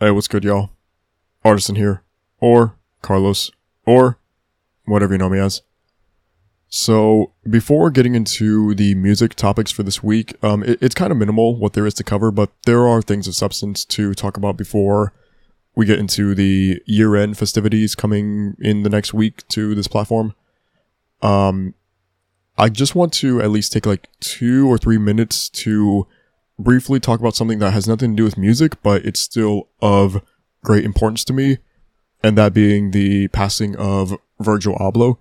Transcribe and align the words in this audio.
Hey, 0.00 0.12
what's 0.12 0.28
good, 0.28 0.44
y'all? 0.44 0.70
Artisan 1.44 1.74
here. 1.74 2.04
Or 2.38 2.76
Carlos. 3.02 3.50
Or 3.84 4.20
whatever 4.84 5.14
you 5.14 5.18
know 5.18 5.28
me 5.28 5.40
as. 5.40 5.62
So, 6.68 7.32
before 7.50 7.90
getting 7.90 8.14
into 8.14 8.76
the 8.76 8.94
music 8.94 9.34
topics 9.34 9.72
for 9.72 9.82
this 9.82 10.00
week, 10.00 10.36
um, 10.40 10.62
it, 10.62 10.78
it's 10.80 10.94
kind 10.94 11.10
of 11.10 11.18
minimal 11.18 11.56
what 11.56 11.72
there 11.72 11.84
is 11.84 11.94
to 11.94 12.04
cover, 12.04 12.30
but 12.30 12.52
there 12.64 12.86
are 12.86 13.02
things 13.02 13.26
of 13.26 13.34
substance 13.34 13.84
to 13.86 14.14
talk 14.14 14.36
about 14.36 14.56
before 14.56 15.12
we 15.74 15.84
get 15.84 15.98
into 15.98 16.32
the 16.32 16.80
year 16.86 17.16
end 17.16 17.36
festivities 17.36 17.96
coming 17.96 18.54
in 18.60 18.84
the 18.84 18.90
next 18.90 19.12
week 19.12 19.48
to 19.48 19.74
this 19.74 19.88
platform. 19.88 20.32
Um, 21.22 21.74
I 22.56 22.68
just 22.68 22.94
want 22.94 23.12
to 23.14 23.42
at 23.42 23.50
least 23.50 23.72
take 23.72 23.84
like 23.84 24.06
two 24.20 24.70
or 24.70 24.78
three 24.78 24.98
minutes 24.98 25.48
to 25.48 26.06
briefly 26.58 27.00
talk 27.00 27.20
about 27.20 27.36
something 27.36 27.58
that 27.60 27.72
has 27.72 27.86
nothing 27.86 28.12
to 28.12 28.16
do 28.16 28.24
with 28.24 28.38
music, 28.38 28.82
but 28.82 29.04
it's 29.04 29.20
still 29.20 29.68
of 29.80 30.22
great 30.62 30.84
importance 30.84 31.24
to 31.24 31.32
me, 31.32 31.58
and 32.22 32.36
that 32.36 32.52
being 32.52 32.90
the 32.90 33.28
passing 33.28 33.76
of 33.76 34.16
Virgil 34.40 34.74
Abloh. 34.76 35.18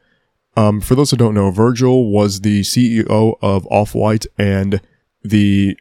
Um, 0.55 0.81
for 0.81 0.95
those 0.95 1.11
who 1.11 1.17
don't 1.17 1.35
know, 1.35 1.51
Virgil 1.51 2.11
was 2.11 2.41
the 2.41 2.61
CEO 2.61 3.37
of 3.41 3.67
Off 3.67 3.93
White 3.93 4.25
and 4.37 4.81
the 5.23 5.77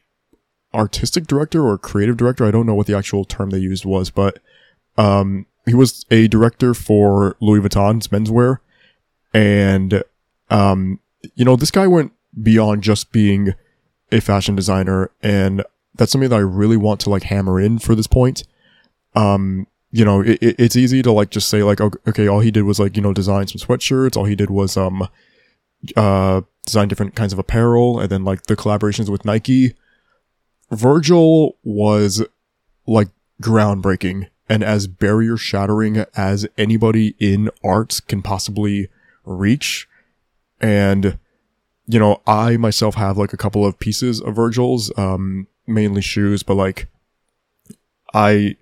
artistic 0.75 1.27
director 1.27 1.67
or 1.67 1.79
creative 1.79 2.19
director. 2.19 2.45
I 2.45 2.51
don't 2.51 2.67
know 2.67 2.75
what 2.75 2.87
the 2.87 2.97
actual 2.97 3.25
term 3.25 3.51
they 3.51 3.59
used 3.59 3.87
was, 3.87 4.11
but 4.11 4.39
um, 4.99 5.47
he 5.65 5.75
was 5.75 6.05
a 6.11 6.29
director 6.29 6.75
for 6.75 7.37
Louis 7.41 7.61
Vuitton's 7.61 8.09
menswear, 8.09 8.59
and 9.33 10.03
um, 10.51 11.01
you 11.35 11.45
know, 11.45 11.57
this 11.57 11.71
guy 11.71 11.87
went 11.87 12.13
beyond 12.41 12.83
just 12.83 13.13
being 13.13 13.55
a 14.13 14.21
fashion 14.21 14.55
designer, 14.55 15.11
and 15.23 15.65
that's 15.95 16.13
something 16.13 16.31
that 16.31 16.37
I 16.37 16.41
really 16.41 16.77
want 16.77 17.01
to 17.01 17.11
like 17.11 17.25
hammer 17.25 17.61
in 17.61 17.79
for 17.79 17.95
this 17.95 18.07
point. 18.07 18.45
Um, 19.15 19.67
you 19.91 20.05
know, 20.05 20.21
it, 20.21 20.43
it, 20.43 20.57
it's 20.59 20.77
easy 20.77 21.03
to 21.03 21.13
like 21.13 21.31
just 21.31 21.49
say 21.49 21.63
like, 21.63 21.81
okay, 21.81 22.27
all 22.29 22.41
he 22.41 22.51
did 22.51 22.63
was 22.63 22.79
like, 22.79 22.97
you 22.97 23.03
know, 23.03 23.13
design 23.13 23.47
some 23.47 23.67
sweatshirts. 23.67 24.17
All 24.17 24.25
he 24.25 24.37
did 24.37 24.51
was, 24.51 24.77
um, 24.77 25.09
uh, 25.97 26.43
design 26.65 26.89
different 26.89 27.15
kinds 27.15 27.33
of 27.33 27.39
apparel 27.39 28.01
and 28.01 28.11
then 28.11 28.25
like 28.25 28.43
the 28.43 28.57
collaborations 28.57 29.09
with 29.09 29.25
Nike. 29.25 29.75
Virgil 30.71 31.57
was 31.63 32.25
like 32.87 33.09
groundbreaking 33.41 34.29
and 34.49 34.63
as 34.63 34.87
barrier 34.87 35.37
shattering 35.37 36.05
as 36.17 36.47
anybody 36.59 37.15
in 37.19 37.51
arts 37.65 38.01
can 38.01 38.23
possibly 38.23 38.89
reach. 39.25 39.89
And, 40.61 41.19
you 41.87 41.99
know, 41.99 42.21
I 42.27 42.57
myself 42.57 42.97
have 42.97 43.17
like 43.17 43.33
a 43.33 43.37
couple 43.37 43.65
of 43.65 43.79
pieces 43.79 44.21
of 44.21 44.37
Virgil's, 44.37 44.97
um, 44.99 45.47
mainly 45.67 46.03
shoes, 46.03 46.43
but 46.43 46.55
like, 46.55 46.89
I, 48.13 48.57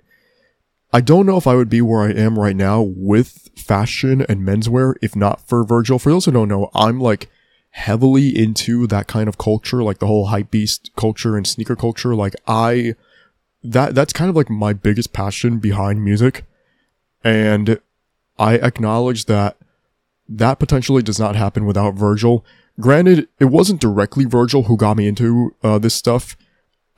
I 0.93 1.01
don't 1.01 1.27
know 1.27 1.37
if 1.37 1.47
I 1.47 1.55
would 1.55 1.69
be 1.69 1.81
where 1.81 2.03
I 2.03 2.13
am 2.13 2.39
right 2.39 2.57
now 2.57 2.81
with 2.81 3.51
fashion 3.57 4.25
and 4.29 4.47
menswear 4.47 4.95
if 5.03 5.17
not 5.17 5.41
for 5.41 5.65
Virgil. 5.65 5.99
For 5.99 6.11
those 6.11 6.25
who 6.25 6.33
don't 6.33 6.49
know, 6.49 6.71
I'm 6.75 7.01
like 7.01 7.29
heavily 7.71 8.29
into 8.29 8.87
that 8.87 9.07
kind 9.07 9.29
of 9.29 9.39
culture, 9.39 9.83
like 9.83 9.99
the 9.99 10.07
whole 10.07 10.27
hype 10.27 10.51
beast 10.51 10.91
culture 10.97 11.37
and 11.37 11.47
sneaker 11.47 11.75
culture. 11.75 12.15
Like 12.15 12.37
I, 12.47 12.95
that, 13.63 13.95
that's 13.95 14.13
kind 14.13 14.31
of 14.31 14.37
like 14.37 14.51
my 14.51 14.73
biggest 14.73 15.13
passion 15.13 15.59
behind 15.59 16.05
music. 16.05 16.45
And 17.25 17.81
I 18.39 18.59
acknowledge 18.59 19.25
that 19.25 19.57
that 20.29 20.59
potentially 20.59 21.03
does 21.03 21.19
not 21.19 21.37
happen 21.37 21.67
without 21.67 21.95
Virgil. 21.95 22.45
Granted, 22.81 23.29
it 23.39 23.47
wasn't 23.47 23.81
directly 23.81 24.25
Virgil 24.25 24.65
who 24.65 24.77
got 24.77 24.97
me 24.97 25.07
into 25.07 25.55
uh, 25.63 25.79
this 25.79 25.95
stuff. 25.95 26.37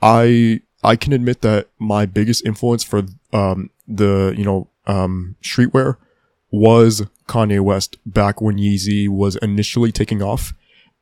I 0.01 0.61
I 0.83 0.95
can 0.95 1.13
admit 1.13 1.41
that 1.41 1.69
my 1.79 2.05
biggest 2.05 2.45
influence 2.45 2.83
for 2.83 3.03
um, 3.33 3.69
the 3.87 4.33
you 4.37 4.43
know 4.43 4.69
um, 4.87 5.35
streetwear 5.41 5.97
was 6.51 7.03
Kanye 7.27 7.59
West 7.59 7.97
back 8.05 8.41
when 8.41 8.57
Yeezy 8.57 9.07
was 9.07 9.35
initially 9.37 9.91
taking 9.91 10.21
off, 10.23 10.53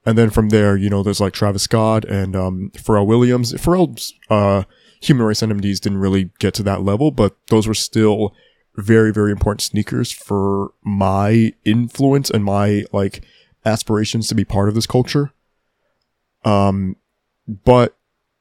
and 0.06 0.18
then 0.18 0.30
from 0.30 0.50
there, 0.50 0.76
you 0.76 0.90
know, 0.90 1.04
there's 1.04 1.22
like 1.22 1.34
Travis 1.34 1.64
Scott 1.64 2.04
and 2.06 2.36
um, 2.36 2.72
Pharrell 2.76 3.08
Williams. 3.08 3.54
Pharrell's 3.54 4.14
uh, 4.30 4.64
Human 5.02 5.26
Race 5.26 5.42
NMDs 5.42 5.80
didn't 5.80 6.00
really 6.00 6.32
get 6.40 6.54
to 6.56 6.64
that 6.64 6.84
level, 6.84 7.12
but 7.12 7.38
those 7.50 7.68
were 7.68 7.74
still 7.74 8.34
very 8.78 9.14
very 9.14 9.32
important 9.32 9.62
sneakers 9.62 10.12
for 10.12 10.74
my 10.84 11.54
influence 11.64 12.30
and 12.30 12.44
my 12.44 12.84
like 12.92 13.24
aspirations 13.66 14.28
to 14.28 14.36
be 14.36 14.46
part 14.46 14.70
of 14.70 14.76
this 14.76 14.88
culture. 14.88 15.32
Um, 16.44 16.96
but 17.48 17.96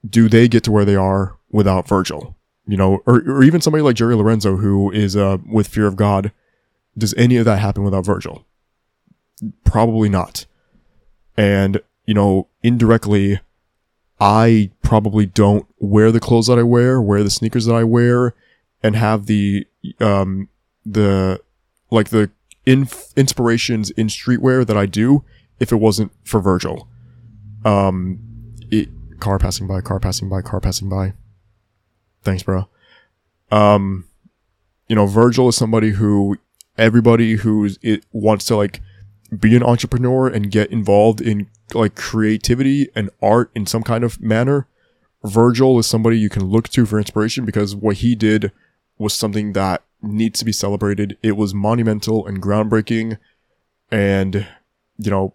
do 0.08 0.28
they 0.28 0.48
get 0.48 0.64
to 0.64 0.72
where 0.72 0.84
they 0.84 0.96
are 0.96 1.36
without 1.50 1.88
Virgil? 1.88 2.36
You 2.66 2.76
know, 2.76 3.02
or, 3.06 3.16
or 3.26 3.42
even 3.42 3.60
somebody 3.60 3.82
like 3.82 3.96
Jerry 3.96 4.14
Lorenzo, 4.14 4.56
who 4.56 4.90
is 4.90 5.16
uh, 5.16 5.38
with 5.46 5.68
Fear 5.68 5.86
of 5.86 5.96
God. 5.96 6.32
Does 6.96 7.14
any 7.14 7.36
of 7.36 7.44
that 7.44 7.58
happen 7.58 7.82
without 7.82 8.06
Virgil? 8.06 8.46
Probably 9.64 10.08
not. 10.08 10.46
And, 11.36 11.80
you 12.06 12.14
know, 12.14 12.48
indirectly, 12.62 13.40
I 14.20 14.70
probably 14.82 15.26
don't 15.26 15.66
wear 15.78 16.12
the 16.12 16.20
clothes 16.20 16.46
that 16.46 16.58
I 16.58 16.62
wear, 16.62 17.02
wear 17.02 17.22
the 17.22 17.30
sneakers 17.30 17.66
that 17.66 17.74
I 17.74 17.84
wear, 17.84 18.34
and 18.82 18.94
have 18.94 19.26
the, 19.26 19.66
um, 20.00 20.48
the, 20.86 21.40
like 21.90 22.10
the 22.10 22.30
inf- 22.66 23.12
inspirations 23.16 23.90
in 23.90 24.08
streetwear 24.08 24.66
that 24.66 24.76
I 24.76 24.86
do 24.86 25.24
if 25.60 25.72
it 25.72 25.76
wasn't 25.76 26.12
for 26.24 26.40
Virgil. 26.40 26.88
Um, 27.64 28.18
it, 28.70 28.88
car 29.20 29.38
passing 29.38 29.66
by, 29.66 29.80
car 29.80 30.00
passing 30.00 30.28
by, 30.28 30.42
car 30.42 30.60
passing 30.60 30.88
by. 30.88 31.14
Thanks, 32.22 32.42
bro. 32.42 32.68
Um, 33.50 34.08
you 34.88 34.96
know, 34.96 35.06
Virgil 35.06 35.48
is 35.48 35.56
somebody 35.56 35.90
who 35.90 36.38
everybody 36.76 37.36
who 37.36 37.68
wants 38.12 38.44
to 38.46 38.56
like 38.56 38.80
be 39.38 39.56
an 39.56 39.62
entrepreneur 39.62 40.28
and 40.28 40.50
get 40.50 40.70
involved 40.70 41.20
in 41.20 41.48
like 41.72 41.94
creativity 41.94 42.88
and 42.94 43.10
art 43.22 43.50
in 43.54 43.66
some 43.66 43.82
kind 43.82 44.04
of 44.04 44.20
manner. 44.20 44.66
Virgil 45.24 45.78
is 45.78 45.86
somebody 45.86 46.18
you 46.18 46.28
can 46.28 46.44
look 46.44 46.68
to 46.68 46.84
for 46.84 46.98
inspiration 46.98 47.44
because 47.44 47.74
what 47.74 47.96
he 47.98 48.14
did 48.14 48.52
was 48.98 49.14
something 49.14 49.52
that 49.54 49.82
needs 50.06 50.38
to 50.38 50.44
be 50.44 50.52
celebrated. 50.52 51.18
It 51.22 51.36
was 51.36 51.54
monumental 51.54 52.26
and 52.26 52.42
groundbreaking 52.42 53.18
and, 53.90 54.46
you 54.98 55.10
know, 55.10 55.34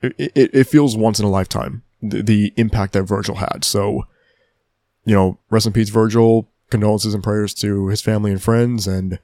it, 0.00 0.14
it, 0.18 0.54
it 0.54 0.64
feels 0.64 0.96
once 0.96 1.18
in 1.18 1.26
a 1.26 1.30
lifetime, 1.30 1.82
the, 2.00 2.22
the 2.22 2.52
impact 2.56 2.92
that 2.94 3.04
Virgil 3.04 3.36
had. 3.36 3.64
So, 3.64 4.06
you 5.04 5.14
know, 5.14 5.38
rest 5.50 5.66
in 5.66 5.72
peace, 5.72 5.90
Virgil. 5.90 6.48
Condolences 6.70 7.12
and 7.12 7.22
prayers 7.22 7.52
to 7.52 7.88
his 7.88 8.00
family 8.00 8.30
and 8.30 8.42
friends. 8.42 8.86
And 8.86 9.18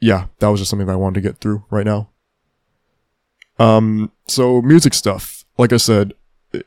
yeah, 0.00 0.26
that 0.38 0.48
was 0.48 0.60
just 0.60 0.68
something 0.68 0.86
that 0.86 0.92
I 0.92 0.96
wanted 0.96 1.14
to 1.14 1.26
get 1.26 1.38
through 1.38 1.64
right 1.70 1.86
now. 1.86 2.10
Um, 3.58 4.12
so 4.28 4.60
music 4.60 4.92
stuff. 4.92 5.46
Like 5.56 5.72
I 5.72 5.78
said, 5.78 6.12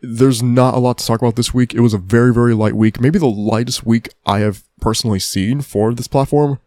there's 0.02 0.42
not 0.42 0.74
a 0.74 0.80
lot 0.80 0.98
to 0.98 1.06
talk 1.06 1.22
about 1.22 1.36
this 1.36 1.54
week. 1.54 1.74
It 1.74 1.82
was 1.82 1.94
a 1.94 1.98
very, 1.98 2.34
very 2.34 2.54
light 2.54 2.76
week. 2.76 3.00
Maybe 3.00 3.20
the 3.20 3.28
lightest 3.28 3.86
week 3.86 4.10
I 4.26 4.40
have 4.40 4.64
personally 4.82 5.20
seen 5.20 5.62
for 5.62 5.94
this 5.94 6.08
platform. 6.08 6.60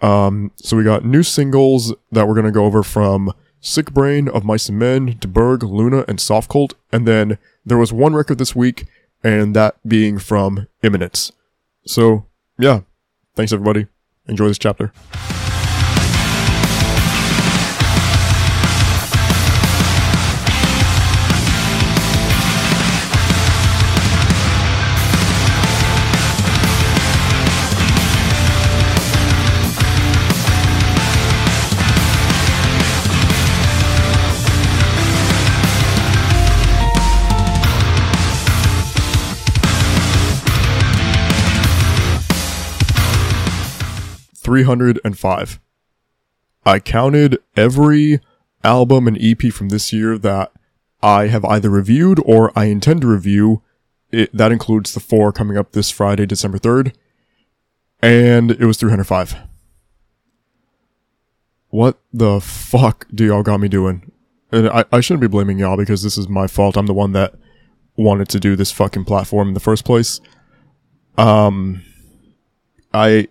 Um, 0.00 0.52
so 0.56 0.76
we 0.76 0.84
got 0.84 1.04
new 1.04 1.22
singles 1.22 1.94
that 2.12 2.28
we're 2.28 2.34
going 2.34 2.46
to 2.46 2.52
go 2.52 2.64
over 2.64 2.82
from 2.82 3.32
Siiickbrain 3.60 4.28
of 4.28 4.44
Mice 4.44 4.68
and 4.68 4.78
Men, 4.78 5.14
DeBerg, 5.14 5.62
Luna, 5.62 6.04
and 6.06 6.18
Softcult. 6.18 6.74
And 6.92 7.06
then 7.06 7.38
there 7.64 7.78
was 7.78 7.92
one 7.92 8.14
record 8.14 8.38
this 8.38 8.54
week 8.54 8.86
and 9.24 9.56
that 9.56 9.76
being 9.86 10.18
from 10.18 10.68
Imminence. 10.82 11.32
So, 11.86 12.26
yeah, 12.58 12.80
thanks 13.34 13.52
everybody. 13.52 13.88
Enjoy 14.26 14.46
this 14.46 14.58
chapter. 14.58 14.92
305. 44.48 45.60
I 46.64 46.78
counted 46.78 47.38
every 47.54 48.20
album 48.64 49.06
and 49.06 49.18
EP 49.20 49.52
from 49.52 49.68
this 49.68 49.92
year 49.92 50.16
that 50.16 50.52
I 51.02 51.26
have 51.26 51.44
either 51.44 51.68
reviewed 51.68 52.18
or 52.24 52.50
I 52.58 52.64
intend 52.64 53.02
to 53.02 53.08
review. 53.08 53.60
It, 54.10 54.34
that 54.34 54.50
includes 54.50 54.94
the 54.94 55.00
four 55.00 55.32
coming 55.32 55.58
up 55.58 55.72
this 55.72 55.90
Friday, 55.90 56.24
December 56.24 56.58
3rd. 56.58 56.94
And 58.00 58.52
it 58.52 58.64
was 58.64 58.78
305. 58.78 59.36
What 61.68 61.98
the 62.10 62.40
fuck 62.40 63.06
do 63.14 63.26
y'all 63.26 63.42
got 63.42 63.60
me 63.60 63.68
doing? 63.68 64.10
And 64.50 64.70
I, 64.70 64.86
I 64.90 65.00
shouldn't 65.00 65.20
be 65.20 65.28
blaming 65.28 65.58
y'all 65.58 65.76
because 65.76 66.02
this 66.02 66.16
is 66.16 66.26
my 66.26 66.46
fault. 66.46 66.78
I'm 66.78 66.86
the 66.86 66.94
one 66.94 67.12
that 67.12 67.34
wanted 67.96 68.30
to 68.30 68.40
do 68.40 68.56
this 68.56 68.72
fucking 68.72 69.04
platform 69.04 69.48
in 69.48 69.54
the 69.54 69.60
first 69.60 69.84
place. 69.84 70.22
Um, 71.18 71.82
I 72.94 73.28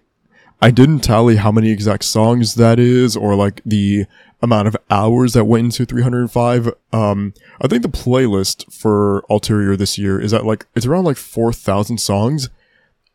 I 0.62 0.71
didn't 0.71 1.01
tally 1.01 1.36
how 1.36 1.51
many 1.51 1.69
exact 1.71 2.04
songs 2.04 2.56
that 2.56 2.80
is 2.80 3.15
or 3.15 3.36
like 3.36 3.62
the 3.65 4.06
amount 4.42 4.68
of 4.68 4.77
hours 4.89 5.33
that 5.33 5.45
went 5.45 5.65
into 5.65 5.86
305. 5.86 6.69
Um, 6.92 7.33
I 7.62 7.68
think 7.68 7.83
the 7.83 7.89
playlist 7.89 8.71
for 8.71 9.24
Ulterior 9.30 9.75
this 9.75 9.98
year 9.98 10.19
is 10.19 10.33
at 10.33 10.45
like, 10.45 10.65
it's 10.75 10.86
around 10.86 11.06
like 11.06 11.18
4,000 11.18 12.00
songs. 12.00 12.50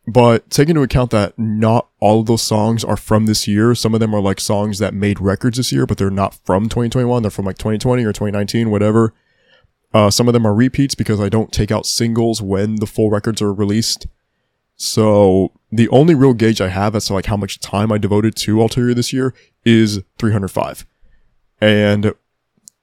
But 0.07 0.51
take 0.51 0.69
into 0.69 0.83
account 0.83 1.13
that 1.13 1.39
not 1.39 1.89
all 2.01 2.21
of 2.21 2.27
those 2.27 2.43
songs 2.43 2.83
are 2.83 2.97
from 2.97 3.27
this 3.27 3.47
year. 3.47 3.73
Some 3.75 3.95
of 3.95 4.01
them 4.01 4.15
are 4.15 4.21
like 4.21 4.41
songs 4.41 4.79
that 4.81 4.95
made 4.95 5.21
records 5.21 5.59
this 5.59 5.71
year, 5.71 5.87
but 5.87 5.97
they're 5.97 6.11
not 6.11 6.35
from 6.45 6.65
2021. 6.65 7.23
They're 7.23 7.31
from 7.31 7.45
like 7.45 7.59
2020 7.59 8.05
or 8.05 8.13
2019, 8.13 8.71
whatever. 8.71 9.15
Uh, 9.95 10.11
some 10.11 10.27
of 10.27 10.33
them 10.33 10.47
are 10.47 10.55
repeats 10.55 10.97
because 10.97 11.21
I 11.21 11.29
don't 11.29 11.53
take 11.53 11.71
out 11.71 11.87
singles 11.87 12.43
when 12.43 12.77
the 12.77 12.87
full 12.87 13.11
records 13.11 13.41
are 13.41 13.53
released. 13.53 14.07
So 14.77 15.53
the 15.71 15.89
only 15.89 16.15
real 16.15 16.35
gauge 16.35 16.61
I 16.61 16.69
have 16.69 16.95
as 16.95 17.07
to 17.07 17.15
like 17.15 17.27
how 17.27 17.37
much 17.37 17.61
time 17.61 17.93
I 17.93 17.99
devoted 17.99 18.37
to 18.37 18.61
Ulterior 18.61 18.95
this 18.95 19.13
year 19.13 19.35
is 19.65 20.03
305. 20.19 20.87
And 21.61 22.13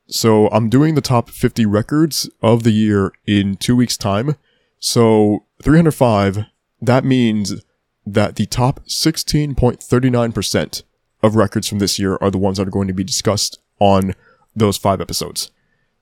so 0.08 0.48
I'm 0.48 0.70
doing 0.70 0.96
the 0.96 1.02
top 1.02 1.30
50 1.30 1.66
records 1.66 2.30
of 2.42 2.64
the 2.64 2.72
year 2.72 3.12
in 3.28 3.58
two 3.58 3.76
weeks 3.76 3.98
time. 3.98 4.36
So 4.80 5.46
305, 5.62 6.46
that 6.82 7.04
means 7.04 7.62
that 8.06 8.38
the 8.38 8.46
top 8.46 8.80
16.39% 8.88 10.84
of 11.22 11.36
records 11.36 11.68
from 11.68 11.80
this 11.80 12.00
year 12.00 12.18
are 12.22 12.32
the 12.32 12.38
ones 12.38 12.58
that 12.58 12.68
are 12.68 12.72
going 12.72 12.88
to 12.88 12.94
be 12.94 13.04
discussed 13.04 13.60
on 13.80 14.16
those 14.56 14.78
five 14.78 15.02
episodes. 15.02 15.52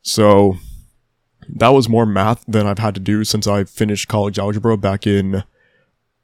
So 0.01 0.57
that 1.49 1.69
was 1.69 1.89
more 1.89 2.05
math 2.05 2.45
than 2.47 2.67
I've 2.67 2.79
had 2.79 2.93
to 2.95 3.01
do 3.01 3.23
since 3.23 3.47
I 3.47 3.63
finished 3.63 4.07
college 4.07 4.39
algebra 4.39 4.77
back 4.77 5.07
in 5.07 5.43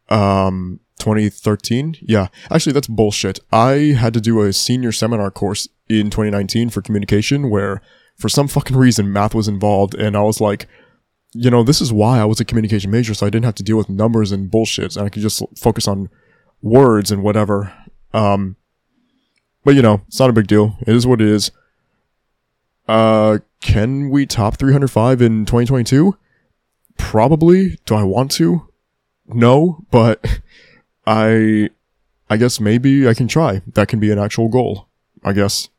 um 0.09 0.79
2013. 0.99 1.97
Yeah, 2.01 2.27
actually 2.49 2.73
that's 2.73 2.87
bullshit. 2.87 3.39
I 3.51 3.95
had 3.97 4.13
to 4.13 4.21
do 4.21 4.41
a 4.41 4.53
senior 4.53 4.91
seminar 4.91 5.31
course 5.31 5.67
in 5.89 6.09
2019 6.09 6.69
for 6.69 6.81
communication 6.81 7.49
where 7.49 7.81
for 8.17 8.29
some 8.29 8.47
fucking 8.47 8.77
reason 8.77 9.11
math 9.11 9.35
was 9.35 9.47
involved 9.47 9.95
and 9.95 10.15
I 10.15 10.21
was 10.21 10.39
like, 10.39 10.67
you 11.33 11.49
know, 11.49 11.63
this 11.63 11.81
is 11.81 11.91
why 11.91 12.19
I 12.19 12.25
was 12.25 12.39
a 12.39 12.45
communication 12.45 12.89
major 12.89 13.13
so 13.13 13.25
I 13.25 13.29
didn't 13.29 13.45
have 13.45 13.55
to 13.55 13.63
deal 13.63 13.77
with 13.77 13.89
numbers 13.89 14.31
and 14.31 14.49
bullshit 14.49 14.95
and 14.95 15.05
I 15.05 15.09
could 15.09 15.21
just 15.21 15.43
focus 15.57 15.87
on 15.87 16.09
words 16.61 17.11
and 17.11 17.21
whatever. 17.21 17.73
Um 18.13 18.55
but 19.65 19.75
you 19.75 19.81
know, 19.81 20.01
it's 20.07 20.19
not 20.19 20.29
a 20.29 20.33
big 20.33 20.47
deal. 20.47 20.77
It 20.87 20.95
is 20.95 21.05
what 21.05 21.21
it 21.21 21.27
is. 21.27 21.51
Uh 22.87 23.39
can 23.61 24.09
we 24.09 24.25
top 24.25 24.57
305 24.57 25.21
in 25.21 25.45
2022? 25.45 26.17
Probably. 26.97 27.77
Do 27.85 27.95
I 27.95 28.03
want 28.03 28.31
to? 28.33 28.69
No, 29.27 29.85
but 29.91 30.41
I, 31.05 31.69
I 32.29 32.37
guess 32.37 32.59
maybe 32.59 33.07
I 33.07 33.13
can 33.13 33.27
try. 33.27 33.61
That 33.73 33.87
can 33.87 33.99
be 33.99 34.11
an 34.11 34.19
actual 34.19 34.49
goal, 34.49 34.87
I 35.23 35.33
guess. 35.33 35.69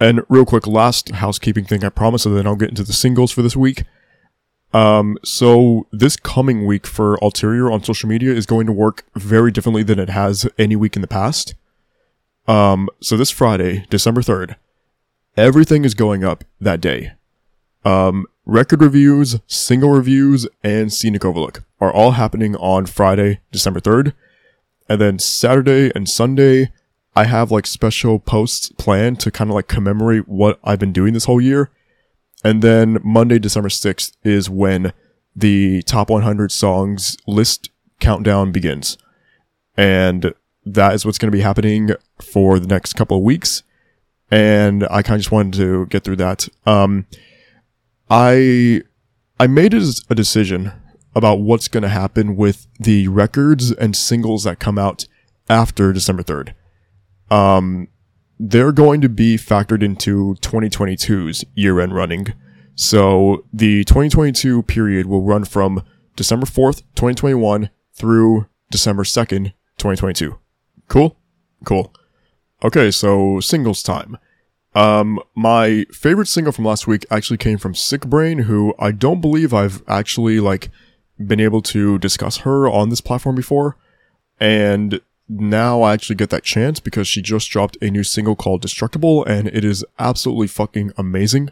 And 0.00 0.22
real 0.28 0.44
quick, 0.44 0.66
last 0.66 1.10
housekeeping 1.10 1.64
thing 1.64 1.84
I 1.84 1.88
promise, 1.88 2.24
and 2.24 2.36
then 2.36 2.46
I'll 2.46 2.56
get 2.56 2.70
into 2.70 2.84
the 2.84 2.92
singles 2.92 3.32
for 3.32 3.42
this 3.42 3.56
week. 3.56 3.84
Um, 4.72 5.18
so 5.24 5.86
this 5.90 6.16
coming 6.16 6.66
week 6.66 6.86
for 6.86 7.18
Ulterior 7.22 7.70
on 7.70 7.82
social 7.82 8.08
media 8.08 8.32
is 8.32 8.46
going 8.46 8.66
to 8.66 8.72
work 8.72 9.04
very 9.16 9.50
differently 9.50 9.82
than 9.82 9.98
it 9.98 10.10
has 10.10 10.48
any 10.58 10.76
week 10.76 10.94
in 10.94 11.02
the 11.02 11.08
past. 11.08 11.54
Um, 12.46 12.88
so 13.00 13.16
this 13.16 13.30
Friday, 13.30 13.86
December 13.90 14.20
3rd, 14.20 14.56
everything 15.36 15.84
is 15.84 15.94
going 15.94 16.22
up 16.22 16.44
that 16.60 16.80
day. 16.80 17.12
Um, 17.84 18.26
record 18.44 18.82
reviews, 18.82 19.40
single 19.46 19.90
reviews, 19.90 20.46
and 20.62 20.92
scenic 20.92 21.24
overlook 21.24 21.62
are 21.80 21.92
all 21.92 22.12
happening 22.12 22.56
on 22.56 22.86
Friday, 22.86 23.40
December 23.52 23.80
3rd. 23.80 24.12
And 24.88 25.00
then 25.00 25.18
Saturday 25.18 25.92
and 25.94 26.08
Sunday, 26.08 26.72
I 27.14 27.24
have 27.24 27.50
like 27.50 27.66
special 27.66 28.18
posts 28.18 28.70
planned 28.78 29.20
to 29.20 29.30
kind 29.30 29.50
of 29.50 29.54
like 29.54 29.68
commemorate 29.68 30.28
what 30.28 30.58
I've 30.64 30.78
been 30.78 30.92
doing 30.92 31.14
this 31.14 31.26
whole 31.26 31.40
year. 31.40 31.70
And 32.44 32.62
then 32.62 32.98
Monday, 33.02 33.38
December 33.38 33.68
6th 33.68 34.12
is 34.22 34.48
when 34.48 34.92
the 35.34 35.82
top 35.82 36.10
100 36.10 36.50
songs 36.52 37.16
list 37.26 37.70
countdown 38.00 38.52
begins. 38.52 38.96
And 39.76 40.32
that 40.64 40.94
is 40.94 41.04
what's 41.04 41.18
going 41.18 41.30
to 41.30 41.36
be 41.36 41.42
happening 41.42 41.90
for 42.20 42.58
the 42.58 42.66
next 42.66 42.94
couple 42.94 43.16
of 43.16 43.22
weeks. 43.22 43.62
And 44.30 44.84
I 44.84 45.02
kind 45.02 45.16
of 45.16 45.20
just 45.20 45.32
wanted 45.32 45.54
to 45.54 45.86
get 45.86 46.04
through 46.04 46.16
that. 46.16 46.48
Um, 46.66 47.06
I, 48.10 48.82
I 49.40 49.46
made 49.46 49.74
a 49.74 50.14
decision 50.14 50.72
about 51.18 51.40
what's 51.40 51.68
going 51.68 51.82
to 51.82 51.88
happen 51.88 52.36
with 52.36 52.66
the 52.80 53.08
records 53.08 53.70
and 53.72 53.94
singles 53.94 54.44
that 54.44 54.58
come 54.58 54.78
out 54.78 55.06
after 55.50 55.92
December 55.92 56.22
3rd. 56.22 56.54
Um, 57.30 57.88
they're 58.38 58.72
going 58.72 59.00
to 59.00 59.08
be 59.08 59.36
factored 59.36 59.82
into 59.82 60.36
2022's 60.40 61.44
year 61.54 61.80
end 61.80 61.94
running. 61.94 62.28
So 62.74 63.44
the 63.52 63.84
2022 63.84 64.62
period 64.62 65.06
will 65.06 65.22
run 65.22 65.44
from 65.44 65.82
December 66.16 66.46
4th, 66.46 66.82
2021 66.94 67.70
through 67.92 68.46
December 68.70 69.02
2nd, 69.02 69.52
2022. 69.76 70.38
Cool? 70.88 71.16
Cool. 71.64 71.92
Okay, 72.62 72.90
so 72.90 73.40
singles 73.40 73.82
time. 73.82 74.18
Um, 74.74 75.20
my 75.34 75.86
favorite 75.92 76.28
single 76.28 76.52
from 76.52 76.64
last 76.64 76.86
week 76.86 77.04
actually 77.10 77.38
came 77.38 77.58
from 77.58 77.74
Siiickbrain, 77.74 78.42
who 78.42 78.74
I 78.78 78.92
don't 78.92 79.20
believe 79.20 79.52
I've 79.52 79.82
actually 79.88 80.38
like 80.38 80.70
been 81.24 81.40
able 81.40 81.62
to 81.62 81.98
discuss 81.98 82.38
her 82.38 82.68
on 82.68 82.90
this 82.90 83.00
platform 83.00 83.36
before. 83.36 83.76
And 84.40 85.00
now 85.28 85.82
I 85.82 85.92
actually 85.92 86.16
get 86.16 86.30
that 86.30 86.44
chance 86.44 86.80
because 86.80 87.06
she 87.06 87.20
just 87.20 87.50
dropped 87.50 87.76
a 87.82 87.90
new 87.90 88.04
single 88.04 88.36
called 88.36 88.62
Destructible 88.62 89.24
and 89.24 89.48
it 89.48 89.64
is 89.64 89.84
absolutely 89.98 90.46
fucking 90.46 90.92
amazing. 90.96 91.50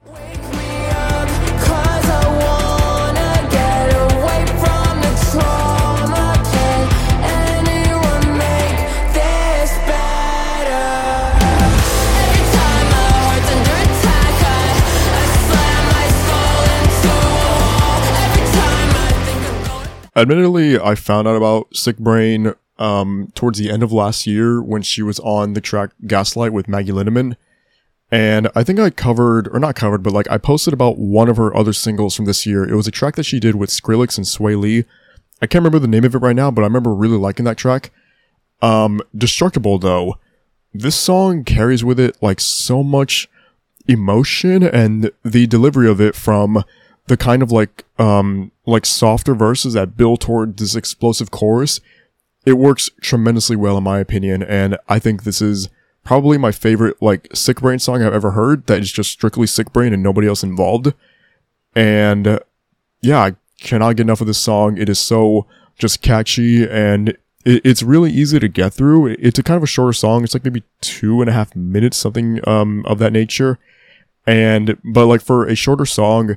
Admittedly, 20.17 20.79
I 20.79 20.95
found 20.95 21.29
out 21.29 21.37
about 21.37 21.71
Siiickbrain 21.73 22.57
um, 22.79 23.31
towards 23.35 23.59
the 23.59 23.71
end 23.71 23.83
of 23.83 23.93
last 23.93 24.27
year 24.27 24.63
when 24.63 24.81
she 24.81 25.03
was 25.03 25.21
on 25.21 25.53
the 25.53 25.61
track 25.61 25.91
Gaslight 26.07 26.55
with 26.55 26.69
Maggie 26.69 26.93
Lindemann. 26.93 27.37
And 28.11 28.49
I 28.55 28.63
think 28.63 28.79
I 28.79 28.89
covered, 28.91 29.49
or 29.49 29.61
not 29.61 29.75
covered, 29.75 30.03
but 30.03 30.15
like 30.15 30.31
I 30.31 30.39
posted 30.39 30.73
about 30.73 30.99
one 30.99 31.29
of 31.29 31.37
her 31.37 31.55
other 31.55 31.73
singles 31.75 32.15
from 32.15 32.25
this 32.25 32.47
year. 32.47 32.65
It 32.65 32.75
was 32.75 32.87
a 32.87 32.93
track 32.93 33.17
that 33.17 33.25
she 33.25 33.39
did 33.39 33.57
with 33.57 33.69
Skrillex 33.69 34.17
and 34.17 34.27
Swae 34.27 34.59
Lee. 34.59 34.85
I 35.43 35.47
can't 35.47 35.61
remember 35.61 35.81
the 35.81 35.89
name 35.89 36.05
of 36.05 36.15
it 36.15 36.19
right 36.19 36.37
now, 36.37 36.51
but 36.51 36.63
I 36.63 36.67
remember 36.67 36.95
really 36.95 37.19
liking 37.19 37.45
that 37.45 37.59
track. 37.59 37.91
Um, 38.63 39.03
Destructible 39.15 39.79
though, 39.79 40.19
this 40.73 40.97
song 40.97 41.45
carries 41.45 41.85
with 41.85 42.01
it 42.01 42.17
like 42.23 42.41
so 42.41 42.83
much 42.83 43.29
emotion 43.87 44.63
and 44.63 45.11
the 45.23 45.47
delivery 45.47 45.91
of 45.91 46.01
it 46.01 46.15
from 46.15 46.65
the 47.07 47.17
kind 47.17 47.43
of 47.43 47.53
like 47.53 47.85
um 47.99 48.51
like 48.67 48.87
softer 48.87 49.35
verses 49.35 49.75
that 49.75 49.97
build 49.97 50.21
toward 50.21 50.57
this 50.57 50.75
explosive 50.75 51.31
chorus 51.31 51.81
it 52.45 52.55
works 52.55 52.91
tremendously 53.01 53.57
well 53.57 53.79
in 53.79 53.85
my 53.85 53.99
opinion 53.99 54.43
and 54.43 54.77
i 54.89 54.99
think 54.99 55.23
this 55.23 55.41
is 55.41 55.69
probably 56.07 56.39
my 56.39 56.53
favorite 56.53 57.01
like 57.03 57.29
Siiickbrain 57.31 57.81
song 57.81 58.03
i've 58.03 58.13
ever 58.13 58.31
heard 58.31 58.67
that 58.69 58.79
is 58.79 58.93
just 58.93 59.11
strictly 59.11 59.47
Siiickbrain 59.47 59.93
and 59.93 60.03
nobody 60.03 60.29
else 60.29 60.43
involved. 60.43 60.95
And 61.75 62.27
uh, 62.27 62.39
yeah 63.03 63.19
i 63.19 63.33
cannot 63.61 63.97
get 63.97 64.03
enough 64.03 64.21
of 64.21 64.27
this 64.27 64.39
song. 64.39 64.79
It 64.79 64.89
is 64.89 64.99
so 64.99 65.47
just 65.79 66.03
catchy 66.03 66.69
and 66.69 67.11
it, 67.45 67.63
it's 67.65 67.83
really 67.83 68.13
easy 68.13 68.39
to 68.39 68.49
get 68.49 68.73
through. 68.73 69.09
It's 69.19 69.39
a 69.39 69.43
kind 69.43 69.57
of 69.57 69.63
a 69.63 69.67
shorter 69.67 69.93
song. 69.93 70.25
It's 70.25 70.35
like 70.35 70.45
maybe 70.45 70.63
two 70.81 71.21
and 71.21 71.29
a 71.29 71.33
half 71.33 71.55
minutes 71.57 71.97
something 71.97 72.47
um 72.49 72.85
of 72.87 72.99
that 72.99 73.13
nature. 73.13 73.59
And 74.27 74.79
but 74.85 75.07
like 75.07 75.23
for 75.23 75.47
a 75.47 75.55
shorter 75.55 75.87
song 75.87 76.37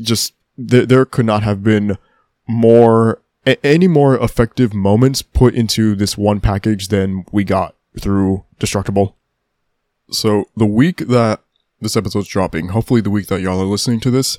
just 0.00 0.34
th- 0.56 0.88
there 0.88 1.04
could 1.04 1.26
not 1.26 1.42
have 1.42 1.62
been 1.62 1.98
more 2.46 3.22
a- 3.46 3.64
any 3.66 3.88
more 3.88 4.16
effective 4.16 4.72
moments 4.74 5.22
put 5.22 5.54
into 5.54 5.94
this 5.94 6.16
one 6.16 6.40
package 6.40 6.88
than 6.88 7.24
we 7.32 7.44
got 7.44 7.74
through 7.98 8.44
Destructible. 8.58 9.16
So 10.10 10.44
the 10.56 10.66
week 10.66 10.98
that 10.98 11.40
this 11.80 11.96
episode's 11.96 12.28
dropping, 12.28 12.68
hopefully 12.68 13.00
the 13.00 13.10
week 13.10 13.26
that 13.26 13.40
y'all 13.40 13.60
are 13.60 13.66
listening 13.66 14.00
to 14.00 14.10
this, 14.10 14.38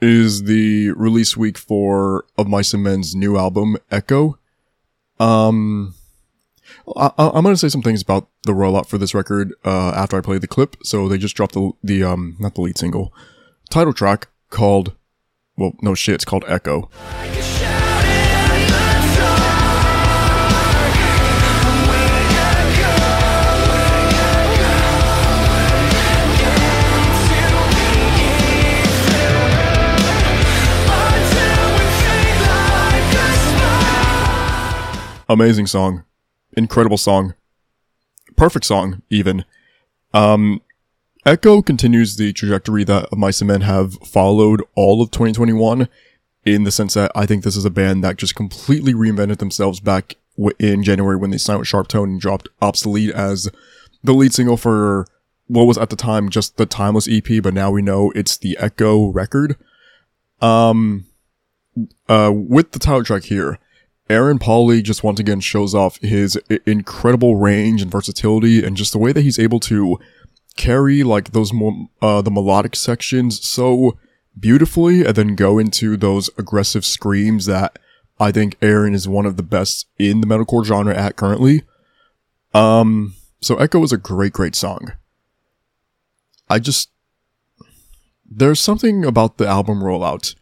is 0.00 0.44
the 0.44 0.90
release 0.90 1.36
week 1.36 1.58
for 1.58 2.26
Of 2.36 2.48
Mice 2.48 2.74
and 2.74 2.84
Men's 2.84 3.16
new 3.16 3.36
album, 3.36 3.76
Echo. 3.90 4.38
Um, 5.18 5.94
I, 6.96 7.10
am 7.18 7.42
gonna 7.42 7.56
say 7.56 7.70
some 7.70 7.82
things 7.82 8.02
about 8.02 8.28
the 8.42 8.52
rollout 8.52 8.86
for 8.86 8.98
this 8.98 9.14
record, 9.14 9.54
uh, 9.64 9.90
after 9.96 10.16
I 10.16 10.20
play 10.20 10.38
the 10.38 10.46
clip. 10.46 10.76
So 10.82 11.08
they 11.08 11.18
just 11.18 11.34
dropped 11.34 11.54
the, 11.54 11.72
the, 11.82 12.04
um, 12.04 12.36
not 12.38 12.54
the 12.54 12.60
lead 12.60 12.78
single, 12.78 13.12
title 13.70 13.94
track, 13.94 14.28
called, 14.50 14.94
well, 15.56 15.72
no 15.82 15.94
shit, 15.94 16.14
it's 16.16 16.24
called 16.24 16.44
Echo. 16.46 16.90
Amazing 35.28 35.66
song. 35.66 36.04
Incredible 36.56 36.98
song. 36.98 37.34
Perfect 38.36 38.64
song, 38.64 39.02
even. 39.10 39.44
Um, 40.14 40.62
Echo 41.26 41.60
continues 41.60 42.16
the 42.16 42.32
trajectory 42.32 42.84
that 42.84 43.08
Mice 43.16 43.40
and 43.40 43.48
Men 43.48 43.62
have 43.62 43.94
followed 43.94 44.62
all 44.76 45.02
of 45.02 45.10
2021 45.10 45.88
in 46.44 46.62
the 46.62 46.70
sense 46.70 46.94
that 46.94 47.10
I 47.16 47.26
think 47.26 47.42
this 47.42 47.56
is 47.56 47.64
a 47.64 47.70
band 47.70 48.04
that 48.04 48.16
just 48.16 48.36
completely 48.36 48.94
reinvented 48.94 49.38
themselves 49.38 49.80
back 49.80 50.14
in 50.60 50.84
January 50.84 51.16
when 51.16 51.30
they 51.30 51.38
signed 51.38 51.58
with 51.58 51.68
Sharptone 51.68 52.04
and 52.04 52.20
dropped 52.20 52.48
Obsolete 52.62 53.10
as 53.10 53.50
the 54.04 54.14
lead 54.14 54.34
single 54.34 54.56
for 54.56 55.04
what 55.48 55.64
was 55.64 55.76
at 55.76 55.90
the 55.90 55.96
time 55.96 56.30
just 56.30 56.58
the 56.58 56.66
Timeless 56.66 57.08
EP, 57.10 57.42
but 57.42 57.54
now 57.54 57.72
we 57.72 57.82
know 57.82 58.12
it's 58.14 58.36
the 58.36 58.56
Echo 58.60 59.08
record. 59.10 59.56
Um, 60.40 61.06
uh, 62.08 62.30
with 62.32 62.70
the 62.70 62.78
title 62.78 63.02
track 63.02 63.24
here, 63.24 63.58
Aaron 64.08 64.38
Pauley 64.38 64.80
just 64.80 65.02
once 65.02 65.18
again 65.18 65.40
shows 65.40 65.74
off 65.74 65.98
his 66.00 66.36
incredible 66.64 67.34
range 67.34 67.82
and 67.82 67.90
versatility 67.90 68.64
and 68.64 68.76
just 68.76 68.92
the 68.92 68.98
way 68.98 69.10
that 69.10 69.22
he's 69.22 69.40
able 69.40 69.58
to 69.58 69.98
carry 70.56 71.02
like 71.02 71.32
those 71.32 71.52
uh, 72.02 72.22
the 72.22 72.30
melodic 72.30 72.74
sections 72.74 73.44
so 73.46 73.98
beautifully 74.38 75.04
and 75.04 75.14
then 75.14 75.34
go 75.34 75.58
into 75.58 75.96
those 75.96 76.28
aggressive 76.38 76.84
screams 76.84 77.46
that 77.46 77.78
I 78.18 78.32
think 78.32 78.56
Aaron 78.62 78.94
is 78.94 79.06
one 79.06 79.26
of 79.26 79.36
the 79.36 79.42
best 79.42 79.86
in 79.98 80.20
the 80.20 80.26
metalcore 80.26 80.64
genre 80.64 80.96
at 80.96 81.16
currently. 81.16 81.62
Um, 82.54 83.14
so 83.40 83.56
Echo 83.56 83.82
is 83.82 83.92
a 83.92 83.98
great, 83.98 84.32
great 84.32 84.54
song. 84.54 84.92
I 86.48 86.58
just, 86.58 86.90
there's 88.24 88.60
something 88.60 89.04
about 89.04 89.36
the 89.36 89.46
album 89.46 89.80
rollout 89.80 90.34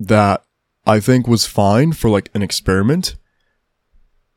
that 0.00 0.44
I 0.86 1.00
think 1.00 1.28
was 1.28 1.46
fine 1.46 1.92
for 1.92 2.10
like 2.10 2.30
an 2.34 2.42
experiment. 2.42 3.16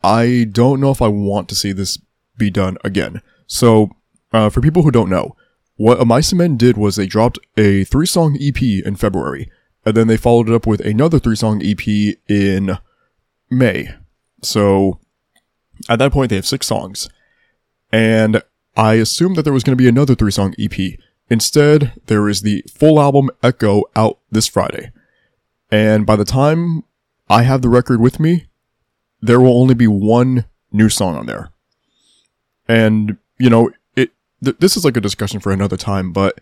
I 0.03 0.45
don't 0.49 0.79
know 0.79 0.91
if 0.91 1.01
I 1.01 1.07
want 1.07 1.49
to 1.49 1.55
see 1.55 1.71
this 1.71 1.97
be 2.37 2.49
done 2.49 2.77
again. 2.83 3.21
So, 3.47 3.89
uh, 4.31 4.49
for 4.49 4.61
people 4.61 4.83
who 4.83 4.91
don't 4.91 5.09
know, 5.09 5.35
what 5.75 6.05
Mice 6.05 6.31
and 6.31 6.39
Men 6.39 6.57
did 6.57 6.77
was 6.77 6.95
they 6.95 7.07
dropped 7.07 7.39
a 7.55 7.85
three 7.85 8.05
song 8.05 8.37
EP 8.41 8.61
in 8.61 8.95
February, 8.95 9.49
and 9.85 9.95
then 9.95 10.07
they 10.07 10.17
followed 10.17 10.49
it 10.49 10.55
up 10.55 10.67
with 10.67 10.81
another 10.81 11.19
three 11.19 11.37
song 11.37 11.61
EP 11.63 11.87
in 12.27 12.77
May. 13.49 13.89
So, 14.41 14.99
at 15.87 15.99
that 15.99 16.11
point, 16.11 16.29
they 16.29 16.35
have 16.35 16.45
six 16.45 16.67
songs. 16.67 17.09
And 17.91 18.43
I 18.75 18.95
assumed 18.95 19.35
that 19.37 19.43
there 19.43 19.53
was 19.53 19.63
going 19.63 19.77
to 19.77 19.81
be 19.81 19.87
another 19.87 20.15
three 20.15 20.31
song 20.31 20.53
EP. 20.59 20.97
Instead, 21.29 21.93
there 22.07 22.27
is 22.27 22.41
the 22.41 22.63
full 22.69 22.99
album 22.99 23.29
Echo 23.43 23.83
out 23.95 24.19
this 24.29 24.47
Friday. 24.47 24.91
And 25.71 26.05
by 26.05 26.15
the 26.15 26.25
time 26.25 26.83
I 27.29 27.43
have 27.43 27.61
the 27.61 27.69
record 27.69 28.01
with 28.01 28.19
me, 28.19 28.47
there 29.21 29.39
will 29.39 29.61
only 29.61 29.75
be 29.75 29.87
one 29.87 30.45
new 30.71 30.89
song 30.89 31.15
on 31.15 31.25
there. 31.25 31.51
And, 32.67 33.17
you 33.37 33.49
know, 33.49 33.71
th- 34.43 34.57
this 34.59 34.77
is 34.77 34.85
like 34.85 34.97
a 34.97 35.01
discussion 35.01 35.39
for 35.39 35.51
another 35.51 35.77
time, 35.77 36.11
but 36.11 36.39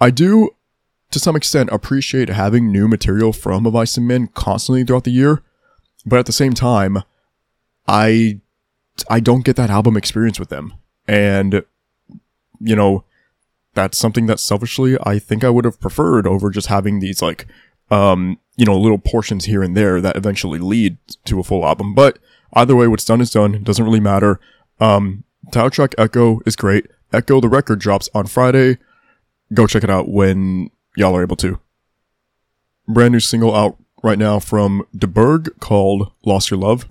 I 0.00 0.10
do, 0.10 0.50
to 1.10 1.18
some 1.18 1.36
extent, 1.36 1.70
appreciate 1.72 2.28
having 2.28 2.70
new 2.70 2.88
material 2.88 3.32
from 3.32 3.66
Of 3.66 3.74
Mice 3.74 3.96
and 3.96 4.08
Men 4.08 4.28
constantly 4.28 4.84
throughout 4.84 5.04
the 5.04 5.10
year. 5.10 5.42
But 6.06 6.18
at 6.18 6.26
the 6.26 6.32
same 6.32 6.54
time, 6.54 7.02
I, 7.86 8.40
I 9.08 9.20
don't 9.20 9.44
get 9.44 9.56
that 9.56 9.70
album 9.70 9.96
experience 9.96 10.40
with 10.40 10.48
them. 10.48 10.74
And, 11.06 11.64
you 12.60 12.76
know, 12.76 13.04
that's 13.74 13.98
something 13.98 14.26
that 14.26 14.40
selfishly 14.40 14.96
I 15.04 15.18
think 15.18 15.44
I 15.44 15.50
would 15.50 15.64
have 15.64 15.80
preferred 15.80 16.26
over 16.26 16.50
just 16.50 16.68
having 16.68 17.00
these 17.00 17.20
like, 17.20 17.46
um, 17.90 18.38
you 18.56 18.64
know, 18.64 18.78
little 18.78 18.98
portions 18.98 19.44
here 19.44 19.62
and 19.62 19.76
there 19.76 20.00
that 20.00 20.16
eventually 20.16 20.58
lead 20.58 20.96
to 21.24 21.40
a 21.40 21.44
full 21.44 21.66
album. 21.66 21.94
But 21.94 22.18
either 22.54 22.76
way, 22.76 22.88
what's 22.88 23.04
done 23.04 23.20
is 23.20 23.30
done. 23.30 23.54
It 23.54 23.64
doesn't 23.64 23.84
really 23.84 24.00
matter. 24.00 24.40
Um, 24.80 25.24
title 25.50 25.70
track 25.70 25.94
Echo 25.98 26.40
is 26.46 26.56
great. 26.56 26.86
Echo, 27.12 27.40
the 27.40 27.48
record 27.48 27.80
drops 27.80 28.08
on 28.14 28.26
Friday. 28.26 28.78
Go 29.52 29.66
check 29.66 29.82
it 29.82 29.90
out 29.90 30.08
when 30.08 30.70
y'all 30.96 31.16
are 31.16 31.22
able 31.22 31.36
to. 31.36 31.58
Brand 32.86 33.12
new 33.12 33.20
single 33.20 33.54
out 33.54 33.76
right 34.02 34.18
now 34.18 34.38
from 34.38 34.84
DeBerg 34.96 35.58
called 35.60 36.12
Lost 36.24 36.50
Your 36.50 36.60
Love. 36.60 36.88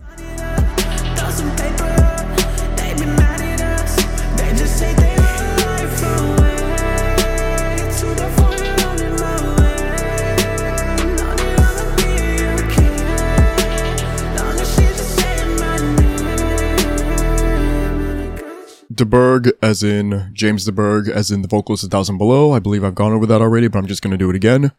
DeBerg, 18.99 19.51
as 19.61 19.83
in 19.83 20.29
James 20.33 20.69
DeBerg, 20.69 21.09
as 21.09 21.31
in 21.31 21.41
the 21.41 21.47
vocalist 21.47 21.83
of 21.83 21.91
Thousand 21.91 22.17
Below. 22.17 22.51
I 22.51 22.59
believe 22.59 22.83
I've 22.83 22.95
gone 22.95 23.13
over 23.13 23.25
that 23.25 23.41
already, 23.41 23.67
but 23.67 23.79
I'm 23.79 23.87
just 23.87 24.01
going 24.01 24.11
to 24.11 24.17
do 24.17 24.29
it 24.29 24.35
again. 24.35 24.71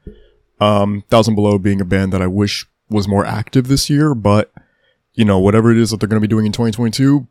Um, 0.60 1.04
Thousand 1.08 1.34
Below 1.34 1.58
being 1.58 1.80
a 1.80 1.84
band 1.84 2.12
that 2.12 2.22
I 2.22 2.26
wish 2.26 2.66
was 2.88 3.08
more 3.08 3.24
active 3.24 3.68
this 3.68 3.90
year, 3.90 4.14
but 4.14 4.52
you 5.14 5.24
know, 5.24 5.38
whatever 5.38 5.70
it 5.70 5.78
is 5.78 5.90
that 5.90 6.00
they're 6.00 6.08
going 6.08 6.20
to 6.20 6.26
be 6.26 6.30
doing 6.30 6.46
in 6.46 6.52
2022, 6.52 7.26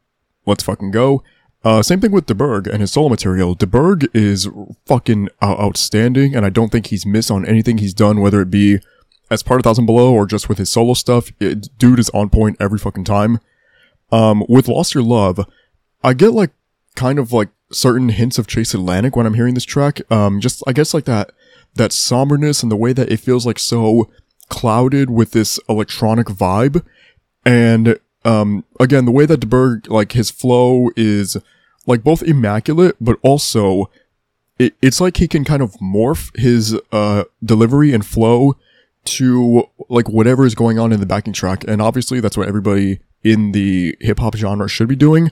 let's 0.46 0.64
fucking 0.64 0.92
go. 0.92 1.24
Uh, 1.64 1.82
same 1.82 2.00
thing 2.00 2.12
with 2.12 2.26
DeBerg 2.26 2.68
and 2.68 2.82
his 2.82 2.92
solo 2.92 3.10
material. 3.10 3.56
DeBerg 3.56 4.08
is 4.14 4.48
fucking 4.86 5.30
uh, 5.42 5.58
outstanding, 5.60 6.36
and 6.36 6.46
I 6.46 6.50
don't 6.50 6.72
think 6.72 6.88
he's 6.88 7.06
missed 7.06 7.30
on 7.30 7.46
anything 7.46 7.78
he's 7.78 7.94
done, 7.94 8.22
whether 8.22 8.42
it 8.42 8.50
be 8.50 8.80
as 9.30 9.44
part 9.44 9.60
of 9.60 9.64
Thousand 9.64 9.86
Below 9.86 10.14
or 10.14 10.26
just 10.26 10.50
with 10.50 10.58
his 10.58 10.72
solo 10.72 10.94
stuff. 10.94 11.32
It, 11.40 11.78
dude 11.78 12.00
is 12.00 12.10
on 12.12 12.30
point 12.30 12.58
every 12.60 12.80
fucking 12.80 13.04
time. 13.04 13.40
Um, 14.12 14.44
with 14.48 14.68
Lost 14.68 14.96
Your 14.96 15.04
Love, 15.04 15.46
I 16.04 16.14
get 16.14 16.32
like 16.32 16.52
kind 16.96 17.20
of 17.20 17.32
like 17.32 17.50
certain 17.72 18.10
hints 18.10 18.38
of 18.38 18.48
Chase 18.48 18.74
Atlantic 18.74 19.16
when 19.16 19.26
I'm 19.26 19.34
hearing 19.36 19.54
this 19.54 19.66
track. 19.66 20.02
Um, 20.12 20.40
just 20.40 20.64
I 20.68 20.74
guess 20.74 20.94
like 20.94 21.06
that 21.06 21.32
that 21.76 21.92
somberness 21.92 22.64
and 22.64 22.72
the 22.72 22.76
way 22.76 22.94
that 22.94 23.12
it 23.12 23.18
feels 23.18 23.46
like 23.46 23.60
so 23.60 24.10
clouded 24.50 25.10
with 25.10 25.32
this 25.32 25.60
electronic 25.70 26.28
vibe. 26.28 26.84
And 27.46 28.00
um, 28.26 28.66
again, 28.80 29.06
the 29.06 29.12
way 29.12 29.26
that 29.26 29.40
DeBerg 29.40 29.90
like 29.90 30.14
his 30.14 30.32
flow 30.32 30.90
is 30.96 31.38
like 31.86 32.04
both 32.04 32.24
immaculate, 32.24 32.96
but 33.00 33.18
also 33.22 33.90
it, 34.58 34.76
it's 34.82 35.00
like 35.00 35.18
he 35.18 35.28
can 35.28 35.44
kind 35.44 35.62
of 35.62 35.74
morph 35.76 36.38
his 36.38 36.78
uh 36.92 37.24
delivery 37.44 37.94
and 37.94 38.06
flow 38.06 38.58
to 39.06 39.64
like 39.88 40.10
whatever 40.10 40.46
is 40.46 40.56
going 40.56 40.78
on 40.78 40.92
in 40.92 41.00
the 41.00 41.06
backing 41.06 41.34
track. 41.34 41.64
And 41.68 41.82
obviously 41.82 42.20
that's 42.20 42.38
what 42.38 42.48
everybody 42.48 43.00
in 43.24 43.52
the 43.54 43.96
hip 44.02 44.20
hop 44.20 44.36
genre 44.36 44.68
should 44.68 44.88
be 44.88 44.96
doing, 44.96 45.32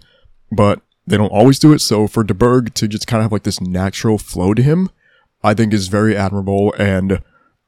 but 0.51 0.81
they 1.07 1.17
don't 1.17 1.31
always 1.31 1.57
do 1.57 1.73
it. 1.73 1.79
So 1.79 2.05
for 2.05 2.23
DeBerg 2.23 2.73
to 2.75 2.87
just 2.87 3.07
kind 3.07 3.21
of 3.21 3.25
have 3.25 3.31
like 3.31 3.43
this 3.43 3.61
natural 3.61 4.17
flow 4.17 4.53
to 4.53 4.61
him, 4.61 4.89
I 5.41 5.53
think 5.53 5.73
is 5.73 5.87
very 5.87 6.15
admirable. 6.15 6.73
And 6.77 7.21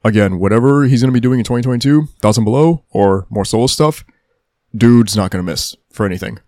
again, 0.04 0.38
whatever 0.38 0.84
he's 0.84 1.00
going 1.00 1.12
to 1.12 1.16
be 1.16 1.20
doing 1.20 1.40
in 1.40 1.44
2022, 1.44 2.06
Thousand 2.20 2.44
Below 2.44 2.84
or 2.90 3.26
more 3.30 3.46
solo 3.46 3.66
stuff, 3.66 4.04
dude's 4.76 5.16
not 5.16 5.30
going 5.30 5.44
to 5.44 5.50
miss 5.50 5.74
for 5.90 6.04
anything. 6.04 6.38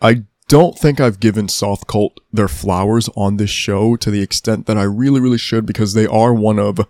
I 0.00 0.24
don't 0.48 0.78
think 0.78 0.98
I've 0.98 1.20
given 1.20 1.46
Softcult 1.46 2.16
their 2.32 2.48
flowers 2.48 3.08
on 3.14 3.36
this 3.36 3.50
show 3.50 3.96
to 3.96 4.10
the 4.10 4.22
extent 4.22 4.66
that 4.66 4.78
I 4.78 4.82
really, 4.82 5.20
really 5.20 5.38
should 5.38 5.66
because 5.66 5.92
they 5.92 6.06
are 6.06 6.32
one 6.34 6.58
of 6.58 6.80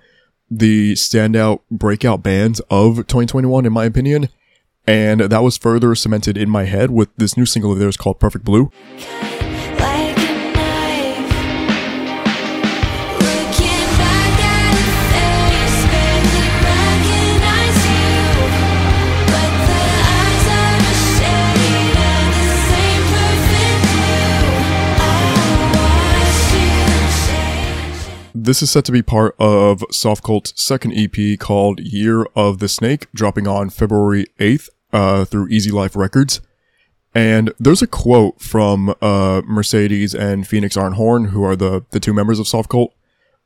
the 0.50 0.94
standout 0.94 1.60
breakout 1.70 2.22
bands 2.22 2.60
of 2.70 2.96
2021 2.96 3.66
in 3.66 3.72
my 3.72 3.84
opinion. 3.84 4.28
And 4.90 5.20
that 5.20 5.42
was 5.44 5.56
further 5.56 5.94
cemented 5.94 6.36
in 6.36 6.50
my 6.50 6.64
head 6.64 6.90
with 6.90 7.10
this 7.16 7.36
new 7.36 7.46
single 7.46 7.70
of 7.70 7.78
theirs 7.78 7.96
called 7.96 8.18
Perfect 8.18 8.44
Blue. 8.44 8.72
Like 9.78 10.18
a 10.18 10.50
knife, 10.50 11.30
looking 13.20 13.86
back 13.94 14.34
at 14.42 14.74
a 14.74 14.90
face, 15.14 15.86
barely 15.94 16.42
recognize 16.66 17.78
you. 17.86 18.18
But 19.30 19.52
the 19.70 19.78
eyes 20.10 20.46
are 20.58 20.82
a 20.82 20.94
shade 21.14 21.94
of 22.02 22.34
the 22.34 22.50
same 22.66 23.04
perfect 23.14 23.86
blue. 23.94 24.58
I 24.98 25.06
watch 25.78 26.50
you 26.58 26.74
change. 27.30 28.10
This 28.34 28.58
is 28.60 28.68
set 28.72 28.84
to 28.86 28.92
be 28.92 29.02
part 29.02 29.36
of 29.38 29.84
Softcult's 29.92 30.52
second 30.60 30.94
EP 30.96 31.38
called 31.38 31.78
Year 31.78 32.26
of 32.34 32.58
the 32.58 32.68
Snake, 32.68 33.06
dropping 33.14 33.46
on 33.46 33.70
February 33.70 34.26
8th 34.40 34.68
uh, 34.92 35.24
through 35.24 35.48
Easy 35.48 35.70
Life 35.70 35.96
Records. 35.96 36.40
And 37.14 37.52
there's 37.58 37.82
a 37.82 37.86
quote 37.86 38.40
from 38.40 38.94
uh, 39.02 39.42
Mercedes 39.44 40.14
and 40.14 40.46
Phoenix 40.46 40.76
Arnhorn, 40.76 41.30
who 41.30 41.42
are 41.42 41.56
the, 41.56 41.84
the 41.90 42.00
two 42.00 42.12
members 42.12 42.38
of 42.38 42.46
Softcult, 42.46 42.90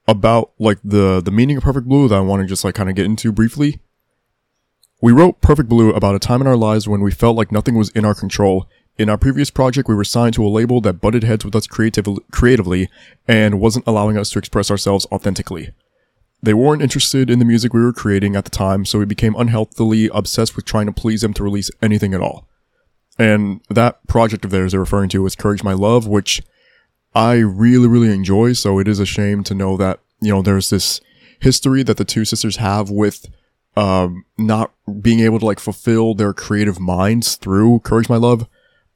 about 0.07 0.53
like 0.59 0.79
the, 0.85 1.23
the 1.23 1.31
meaning 1.31 1.57
of 1.57 1.63
Perfect 1.63 1.89
Blue 1.89 2.09
that 2.09 2.17
I 2.17 2.21
want 2.21 2.43
to 2.43 2.49
just 2.49 2.65
like 2.65 2.75
kind 2.75 2.91
of 2.91 2.97
get 2.97 3.07
into 3.07 3.33
briefly. 3.33 3.81
We 5.01 5.13
wrote 5.13 5.41
Perfect 5.41 5.69
Blue 5.69 5.91
about 5.93 6.15
a 6.15 6.19
time 6.19 6.41
in 6.41 6.47
our 6.47 6.57
lives 6.57 6.89
when 6.89 7.01
we 7.01 7.11
felt 7.11 7.37
like 7.37 7.53
nothing 7.53 7.75
was 7.75 7.91
in 7.91 8.05
our 8.05 8.15
control. 8.15 8.69
In 8.97 9.09
our 9.09 9.19
previous 9.19 9.51
project, 9.51 9.89
we 9.89 9.95
were 9.95 10.05
signed 10.05 10.35
to 10.35 10.47
a 10.47 10.49
label 10.49 10.81
that 10.83 11.01
butted 11.01 11.25
heads 11.25 11.45
with 11.45 11.57
us 11.57 11.67
creativ- 11.67 12.21
creatively 12.31 12.89
and 13.27 13.61
wasn't 13.61 13.87
allowing 13.87 14.17
us 14.17 14.31
to 14.31 14.39
express 14.39 14.71
ourselves 14.71 15.07
authentically. 15.11 15.73
They 16.45 16.55
weren't 16.55 16.83
interested 16.83 17.31
in 17.31 17.39
the 17.39 17.45
music 17.47 17.73
we 17.73 17.81
were 17.81 17.93
creating 17.93 18.37
at 18.37 18.45
the 18.45 18.51
time, 18.51 18.85
so 18.85 18.99
we 18.99 19.07
became 19.07 19.35
unhealthily 19.35 20.11
obsessed 20.13 20.57
with 20.57 20.67
trying 20.67 20.85
to 20.85 20.93
please 20.93 21.23
them 21.23 21.33
to 21.35 21.43
release 21.43 21.71
anything 21.81 22.13
at 22.13 22.21
all. 22.21 22.47
And 23.19 23.63
that 23.71 24.07
project 24.09 24.45
of 24.45 24.51
theirs 24.51 24.73
they're 24.73 24.81
referring 24.81 25.09
to 25.11 25.23
was 25.23 25.37
Courage 25.37 25.65
My 25.65 25.73
Love, 25.73 26.07
which 26.07 26.43
I 27.15 27.37
really, 27.37 27.89
really 27.89 28.13
enjoy. 28.13 28.53
So 28.53 28.79
it 28.79 28.89
is 28.89 29.01
a 29.01 29.07
shame 29.07 29.43
to 29.45 29.55
know 29.55 29.79
that, 29.79 30.01
you 30.21 30.33
know, 30.33 30.43
there's 30.43 30.69
this 30.69 31.01
history 31.41 31.83
that 31.85 31.97
the 31.97 32.05
two 32.05 32.27
sisters 32.27 32.57
have 32.57 32.91
with, 32.91 33.27
um, 33.75 34.27
not 34.37 34.73
being 35.01 35.21
able 35.21 35.39
to 35.39 35.47
like 35.47 35.61
fulfill 35.61 36.15
their 36.15 36.35
creative 36.35 36.79
minds 36.79 37.37
through 37.37 37.81
Courage 37.81 38.11
My 38.11 38.17
Love. 38.17 38.47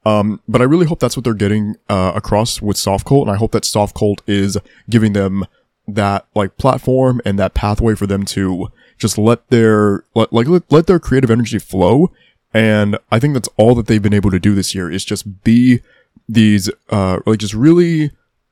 Um, 0.05 0.40
but 0.47 0.61
I 0.61 0.64
really 0.64 0.87
hope 0.87 1.00
that's 1.00 1.17
what 1.17 1.25
they're 1.25 1.33
getting, 1.33 1.76
uh, 1.88 2.12
across 2.14 2.61
with 2.61 2.76
Softcult. 2.76 3.23
And 3.23 3.31
I 3.31 3.37
hope 3.37 3.52
that 3.52 3.62
Softcult 3.62 4.19
is 4.26 4.59
giving 4.90 5.14
them 5.14 5.47
that 5.88 6.26
like 6.35 6.57
platform 6.59 7.21
and 7.25 7.38
that 7.38 7.54
pathway 7.54 7.95
for 7.95 8.07
them 8.07 8.25
to 8.26 8.68
just 8.99 9.18
let 9.18 9.49
their, 9.49 10.04
let, 10.14 10.33
like, 10.33 10.47
let, 10.47 10.71
let 10.71 10.87
their 10.87 11.00
creative 11.00 11.30
energy 11.30 11.59
flow. 11.59 12.12
And 12.52 12.99
I 13.11 13.18
think 13.18 13.35
that's 13.35 13.49
all 13.57 13.75
that 13.75 13.87
they've 13.87 14.02
been 14.02 14.14
able 14.14 14.30
to 14.30 14.38
do 14.38 14.54
this 14.54 14.75
year 14.75 14.90
is 14.90 15.04
just 15.04 15.42
be 15.45 15.80
these, 16.28 16.71
uh, 16.90 17.21
like 17.26 17.38
just 17.38 17.54
really, 17.54 18.11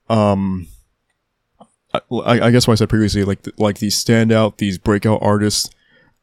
um, 0.09 0.69
I, 1.93 2.00
I 2.40 2.50
guess 2.50 2.66
what 2.66 2.73
I 2.73 2.76
said 2.76 2.88
previously, 2.88 3.25
like, 3.25 3.47
like 3.59 3.78
these 3.78 4.02
standout, 4.02 4.59
these 4.59 4.78
breakout 4.78 5.19
artists, 5.23 5.71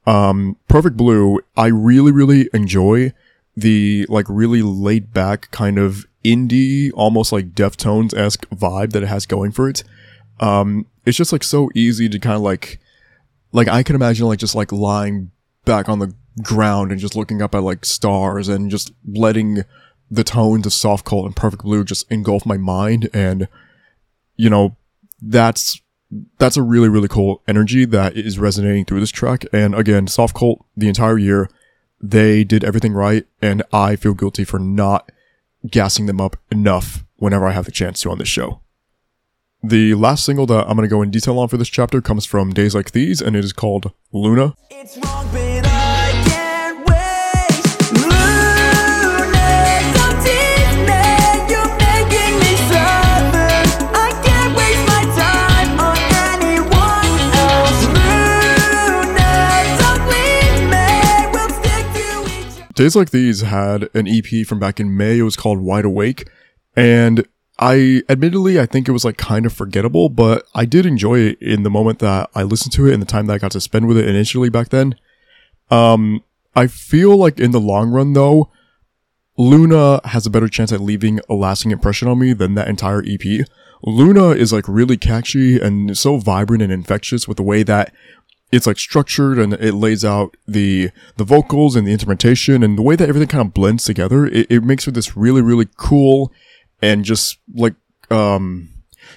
um, 0.05 0.57
Perfect 0.67 0.97
Blue, 0.97 1.39
I 1.55 1.67
really, 1.67 2.11
really 2.11 2.49
enjoy 2.53 3.13
the 3.55 4.05
like 4.09 4.25
really 4.29 4.61
laid 4.61 5.13
back 5.13 5.51
kind 5.51 5.77
of 5.77 6.05
indie, 6.23 6.91
almost 6.93 7.31
like 7.31 7.53
Deftones 7.53 8.13
esque 8.15 8.49
vibe 8.49 8.91
that 8.93 9.03
it 9.03 9.07
has 9.07 9.25
going 9.25 9.51
for 9.51 9.69
it. 9.69 9.83
Um, 10.39 10.87
it's 11.05 11.17
just 11.17 11.31
like 11.31 11.43
so 11.43 11.69
easy 11.75 12.09
to 12.09 12.19
kind 12.19 12.35
of 12.35 12.41
like, 12.41 12.79
like 13.51 13.67
I 13.67 13.83
can 13.83 13.95
imagine 13.95 14.27
like 14.27 14.39
just 14.39 14.55
like 14.55 14.71
lying 14.71 15.31
back 15.65 15.89
on 15.89 15.99
the 15.99 16.13
ground 16.41 16.91
and 16.91 16.99
just 16.99 17.15
looking 17.15 17.41
up 17.41 17.53
at 17.53 17.63
like 17.63 17.85
stars 17.85 18.47
and 18.47 18.71
just 18.71 18.91
letting 19.05 19.63
the 20.09 20.23
tones 20.23 20.65
of 20.65 20.71
Softcult 20.71 21.25
and 21.25 21.35
perfect 21.35 21.63
blue 21.63 21.83
just 21.83 22.11
engulf 22.11 22.45
my 22.45 22.57
mind. 22.57 23.09
And 23.13 23.47
you 24.35 24.49
know 24.49 24.75
that's 25.21 25.79
that's 26.37 26.57
a 26.57 26.63
really 26.63 26.89
really 26.89 27.07
cool 27.07 27.41
energy 27.47 27.85
that 27.85 28.15
is 28.17 28.39
resonating 28.39 28.85
through 28.85 28.99
this 28.99 29.11
track. 29.11 29.45
And 29.53 29.75
again 29.75 30.07
Softcult 30.07 30.57
the 30.75 30.87
entire 30.87 31.17
year 31.17 31.49
they 32.03 32.43
did 32.43 32.65
everything 32.65 32.93
right 32.93 33.25
and 33.41 33.63
i 33.71 33.95
feel 33.95 34.13
guilty 34.13 34.43
for 34.43 34.59
not 34.59 35.09
gassing 35.71 36.05
them 36.05 36.19
up 36.19 36.35
enough 36.51 37.05
whenever 37.15 37.47
i 37.47 37.53
have 37.53 37.63
the 37.65 37.71
chance 37.71 38.01
to 38.01 38.11
on 38.11 38.17
this 38.17 38.27
show 38.27 38.59
the 39.63 39.93
last 39.95 40.25
single 40.25 40.45
that 40.45 40.67
i'm 40.67 40.75
going 40.75 40.87
to 40.87 40.93
go 40.93 41.01
in 41.01 41.09
detail 41.09 41.39
on 41.39 41.47
for 41.47 41.57
this 41.57 41.69
chapter 41.69 42.01
comes 42.01 42.25
from 42.25 42.51
days 42.53 42.75
like 42.75 42.91
these 42.91 43.21
and 43.21 43.35
it 43.35 43.43
is 43.45 43.53
called 43.53 43.91
luna 44.11 44.53
It's 44.69 44.97
wrong, 44.97 45.25
but 45.31 45.63
I 45.65 46.11
can't 46.27 46.79
wait. 46.89 47.63
Luna, 47.93 49.47
don't 49.95 50.19
tease 50.25 50.77
me. 50.89 51.03
You're 51.51 51.71
making 51.79 52.35
me 52.43 52.51
suffer. 52.67 53.53
I 53.95 54.09
can't 54.27 54.53
waste 54.59 54.85
my 54.91 55.03
time 55.15 55.71
on 55.79 55.97
anyone 56.33 57.15
else. 57.47 57.81
Luna, 57.95 59.31
don't 59.79 60.03
leave 60.11 60.61
me. 60.73 60.87
We'll 61.31 61.53
stick 61.59 61.85
to 61.95 62.05
each 62.27 62.59
other. 62.61 62.73
Days 62.73 62.95
Like 62.95 63.11
These 63.11 63.41
had 63.41 63.89
an 63.93 64.07
EP 64.07 64.45
from 64.45 64.59
back 64.59 64.79
in 64.81 64.97
May. 64.97 65.19
It 65.19 65.23
was 65.23 65.37
called 65.37 65.59
Wide 65.61 65.85
Awake. 65.85 66.27
And 66.75 67.25
I, 67.65 68.01
admittedly, 68.09 68.59
I 68.59 68.65
think 68.65 68.89
it 68.89 68.91
was 68.91 69.05
like 69.05 69.15
kind 69.15 69.45
of 69.45 69.53
forgettable, 69.53 70.09
but 70.09 70.45
I 70.53 70.65
did 70.65 70.85
enjoy 70.85 71.19
it 71.19 71.41
in 71.41 71.63
the 71.63 71.69
moment 71.69 71.99
that 71.99 72.29
I 72.35 72.43
listened 72.43 72.73
to 72.73 72.87
it 72.87 72.93
and 72.93 73.01
the 73.01 73.07
time 73.07 73.27
that 73.27 73.35
I 73.35 73.37
got 73.37 73.53
to 73.53 73.61
spend 73.61 73.87
with 73.87 73.97
it 73.97 74.05
initially 74.05 74.49
back 74.49 74.67
then. 74.67 74.95
Um, 75.71 76.25
I 76.57 76.67
feel 76.67 77.15
like 77.15 77.39
in 77.39 77.51
the 77.51 77.61
long 77.61 77.91
run 77.91 78.11
though, 78.11 78.51
Luna 79.37 80.01
has 80.03 80.25
a 80.25 80.29
better 80.29 80.49
chance 80.49 80.73
at 80.73 80.81
leaving 80.81 81.21
a 81.29 81.35
lasting 81.35 81.71
impression 81.71 82.09
on 82.09 82.19
me 82.19 82.33
than 82.33 82.55
that 82.55 82.67
entire 82.67 83.01
EP. 83.07 83.47
Luna 83.81 84.31
is 84.31 84.51
like 84.51 84.67
really 84.67 84.97
catchy 84.97 85.57
and 85.57 85.97
so 85.97 86.17
vibrant 86.17 86.63
and 86.63 86.71
infectious 86.71 87.29
with 87.29 87.37
the 87.37 87.43
way 87.43 87.63
that 87.63 87.93
it's 88.51 88.67
like 88.67 88.77
structured 88.77 89.39
and 89.39 89.53
it 89.53 89.73
lays 89.73 90.03
out 90.03 90.35
the 90.45 90.91
the 91.15 91.23
vocals 91.23 91.77
and 91.77 91.87
the 91.87 91.93
instrumentation 91.93 92.61
and 92.61 92.77
the 92.77 92.83
way 92.83 92.97
that 92.97 93.07
everything 93.07 93.29
kind 93.29 93.47
of 93.47 93.53
blends 93.53 93.85
together. 93.85 94.25
It, 94.25 94.47
it 94.49 94.63
makes 94.65 94.83
for 94.83 94.91
this 94.91 95.15
really 95.15 95.41
really 95.41 95.69
cool 95.77 96.31
and 96.83 97.05
just 97.05 97.39
like 97.55 97.73
um 98.11 98.69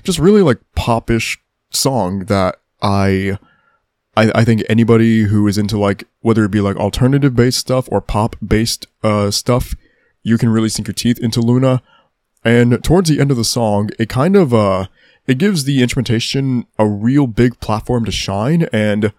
just 0.04 0.18
really 0.20 0.40
like 0.40 0.58
popish 0.74 1.38
song 1.70 2.20
that 2.26 2.60
I 2.80 3.38
I, 4.16 4.30
I 4.34 4.44
think 4.44 4.62
anybody 4.68 5.24
who 5.24 5.46
is 5.48 5.58
into 5.58 5.76
like 5.76 6.04
whether 6.20 6.44
it 6.44 6.50
be 6.52 6.60
like 6.60 6.76
alternative 6.76 7.34
based 7.34 7.58
stuff 7.58 7.88
or 7.90 8.00
pop 8.00 8.36
based 8.46 8.86
uh 9.02 9.30
stuff, 9.30 9.74
you 10.22 10.38
can 10.38 10.48
really 10.48 10.68
sink 10.68 10.86
your 10.86 10.94
teeth 10.94 11.18
into 11.18 11.40
Luna. 11.40 11.82
And 12.44 12.82
towards 12.84 13.10
the 13.10 13.20
end 13.20 13.32
of 13.32 13.36
the 13.36 13.44
song, 13.44 13.90
it 13.98 14.08
kind 14.08 14.36
of 14.36 14.54
uh 14.54 14.86
it 15.26 15.38
gives 15.38 15.64
the 15.64 15.82
instrumentation 15.82 16.66
a 16.78 16.86
real 16.86 17.26
big 17.26 17.58
platform 17.58 18.04
to 18.04 18.12
shine 18.12 18.68
and 18.72 19.12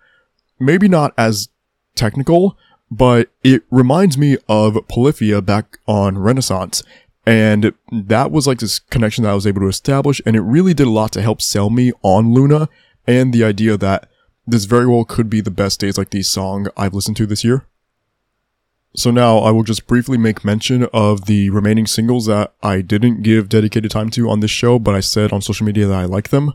maybe 0.58 0.88
not 0.88 1.14
as 1.18 1.50
technical, 1.96 2.58
but 2.90 3.30
it 3.44 3.64
reminds 3.70 4.18
me 4.18 4.38
of 4.48 4.78
Polyphia 4.88 5.42
back 5.42 5.80
on 5.86 6.18
Renaissance. 6.18 6.82
And 7.28 7.74
that 7.92 8.32
was 8.32 8.48
like 8.48 8.60
this 8.60 8.80
connection 8.80 9.26
that 9.26 9.32
I 9.32 9.36
was 9.36 9.46
able 9.46 9.60
to 9.60 9.68
establish, 9.68 10.22
and 10.26 10.34
it 10.34 10.42
really 10.42 10.74
did 10.74 10.88
a 10.88 10.92
lot 10.92 11.12
to 11.12 11.22
help 11.22 11.42
sell 11.42 11.70
me 11.70 11.92
on 12.02 12.34
Luna 12.34 12.70
and 13.06 13.34
the 13.34 13.44
idea 13.44 13.76
that 13.76 14.10
this 14.46 14.64
very 14.64 14.88
well 14.88 15.04
could 15.04 15.30
be 15.30 15.42
the 15.42 15.52
best 15.52 15.82
days 15.82 15.98
like 15.98 16.12
these 16.12 16.30
song 16.30 16.68
I've 16.78 16.94
listened 16.94 17.18
to 17.18 17.26
this 17.26 17.44
year. 17.44 17.66
So 18.96 19.12
now 19.12 19.40
I 19.40 19.52
will 19.52 19.64
just 19.64 19.88
briefly 19.88 20.18
make 20.18 20.46
mention 20.46 20.86
of 20.94 21.26
the 21.26 21.50
remaining 21.50 21.86
singles 21.86 22.28
that 22.28 22.54
I 22.64 22.80
didn't 22.80 23.24
give 23.24 23.50
dedicated 23.50 23.92
time 23.92 24.10
to 24.12 24.30
on 24.30 24.40
this 24.40 24.50
show, 24.50 24.80
but 24.80 24.96
I 24.96 25.02
said 25.02 25.34
on 25.34 25.42
social 25.42 25.66
media 25.66 25.86
that 25.88 26.00
I 26.00 26.06
like 26.06 26.30
them. 26.30 26.54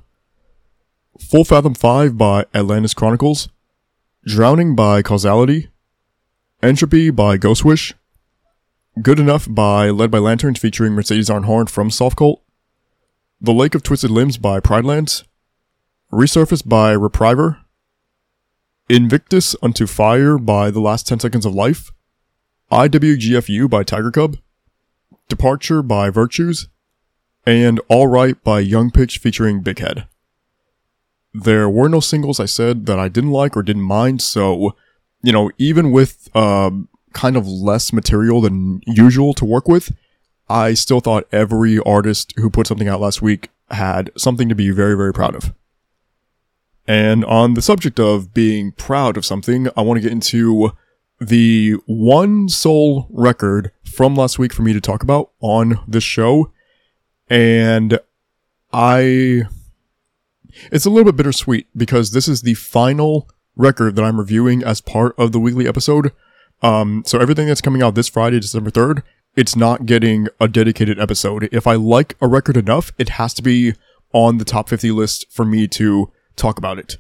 Full 1.21 1.45
Fathom 1.45 1.75
5 1.75 2.17
by 2.17 2.47
Atlantis 2.55 2.95
Chronicles, 2.95 3.51
Drowning 4.25 4.75
by 4.75 5.03
Causality, 5.03 5.69
Entropy 6.63 7.11
by 7.11 7.37
Ghostwish, 7.37 7.93
Good 9.01 9.19
Enough 9.19 9.47
by 9.49 9.89
Led 9.89 10.11
by 10.11 10.19
Lanterns 10.19 10.59
featuring 10.59 10.93
Mercedes 10.93 11.31
Arnhorn 11.31 11.67
from 11.71 11.89
Softcult, 11.89 12.43
The 13.41 13.55
Lake 13.55 13.75
of 13.75 13.83
Twisted 13.83 14.11
Limbs 14.11 14.37
by 14.37 14.61
Pridelands, 14.61 15.25
Resurface 16.13 16.69
by 16.69 16.95
Repriver, 16.95 17.57
Invictus 18.91 19.57
Unto 19.63 19.87
Fire 19.87 20.37
by 20.37 20.71
The 20.71 20.81
Last 20.81 21.09
10 21.09 21.21
Seconds 21.21 21.47
of 21.47 21.55
Life, 21.55 21.91
IWGFU 22.71 23.71
by 23.71 23.83
Tiger 23.83 24.11
Cub, 24.11 24.37
Departure 25.27 25.83
by 25.83 26.11
Virtues, 26.11 26.69
and 27.47 27.81
All 27.89 28.09
Right 28.09 28.45
by 28.45 28.61
Young 28.61 28.91
Pitch 28.91 29.17
featuring 29.17 29.63
Big 29.63 29.79
Head. 29.79 30.07
There 31.33 31.67
were 31.67 31.89
no 31.89 32.01
singles 32.01 32.39
I 32.39 32.45
said 32.45 32.85
that 32.85 32.99
I 32.99 33.09
didn't 33.09 33.31
like 33.31 33.57
or 33.57 33.63
didn't 33.63 33.83
mind, 33.85 34.21
so, 34.21 34.77
you 35.23 35.33
know, 35.33 35.51
even 35.57 35.93
with, 35.93 36.29
um, 36.37 36.91
kind 37.13 37.37
of 37.37 37.47
less 37.47 37.93
material 37.93 38.41
than 38.41 38.81
usual 38.87 39.35
to 39.35 39.45
work 39.45 39.69
with, 39.69 39.95
I 40.49 40.75
still 40.75 41.01
thought 41.01 41.29
every 41.33 41.79
artist 41.81 42.35
who 42.37 42.51
put 42.51 42.67
something 42.67 42.89
out 42.89 43.01
last 43.01 43.23
week 43.23 43.51
had 43.71 44.11
something 44.17 44.49
to 44.49 44.55
be 44.55 44.71
very, 44.71 44.97
very 44.97 45.13
proud 45.13 45.35
of. 45.35 45.55
And 46.87 47.25
on 47.25 47.55
the 47.55 47.63
subject 47.63 48.01
of 48.01 48.35
being 48.35 48.73
proud 48.73 49.17
of 49.17 49.25
something, 49.25 49.69
I 49.77 49.83
want 49.83 49.99
to 49.99 50.03
get 50.03 50.13
into 50.13 50.73
the 51.21 51.77
one 51.87 52.49
sole 52.49 53.07
record 53.11 53.71
from 53.85 54.17
last 54.17 54.39
week 54.39 54.53
for 54.53 54.63
me 54.63 54.73
to 54.73 54.81
talk 54.81 55.03
about 55.03 55.31
on 55.41 55.79
this 55.87 56.03
show. 56.03 56.53
And 57.31 58.01
I, 58.73 59.45
it's 60.73 60.85
a 60.85 60.91
little 60.91 61.11
bit 61.11 61.17
bittersweet 61.17 61.69
because 61.77 62.11
this 62.11 62.27
is 62.27 62.43
the 62.43 62.55
final 62.55 63.29
record 63.55 63.97
that 63.97 64.05
I'm 64.05 64.19
reviewing 64.19 64.65
as 64.65 64.81
part 64.81 65.15
of 65.17 65.33
the 65.33 65.41
weekly 65.41 65.69
episode. 65.69 66.13
Um, 66.63 67.03
so 67.05 67.19
everything 67.19 67.49
that's 67.49 67.61
coming 67.61 67.83
out 67.83 67.95
this 67.95 68.09
Friday, 68.09 68.41
December 68.41 68.71
3rd, 68.71 69.03
it's 69.35 69.57
not 69.57 69.87
getting 69.87 70.29
a 70.41 70.49
dedicated 70.49 70.99
episode. 71.01 71.49
If 71.53 71.67
I 71.67 71.75
like 71.75 72.17
a 72.21 72.29
record 72.29 72.57
enough, 72.57 72.93
it 72.99 73.11
has 73.11 73.35
to 73.35 73.43
be 73.43 73.75
on 74.13 74.39
the 74.39 74.45
top 74.45 74.69
50 74.69 74.91
list 74.91 75.27
for 75.31 75.45
me 75.45 75.67
to 75.69 76.13
talk 76.37 76.59
about 76.59 76.79
it. 76.79 76.99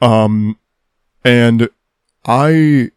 Um, 0.00 0.58
and 1.24 1.68
I, 2.26 2.90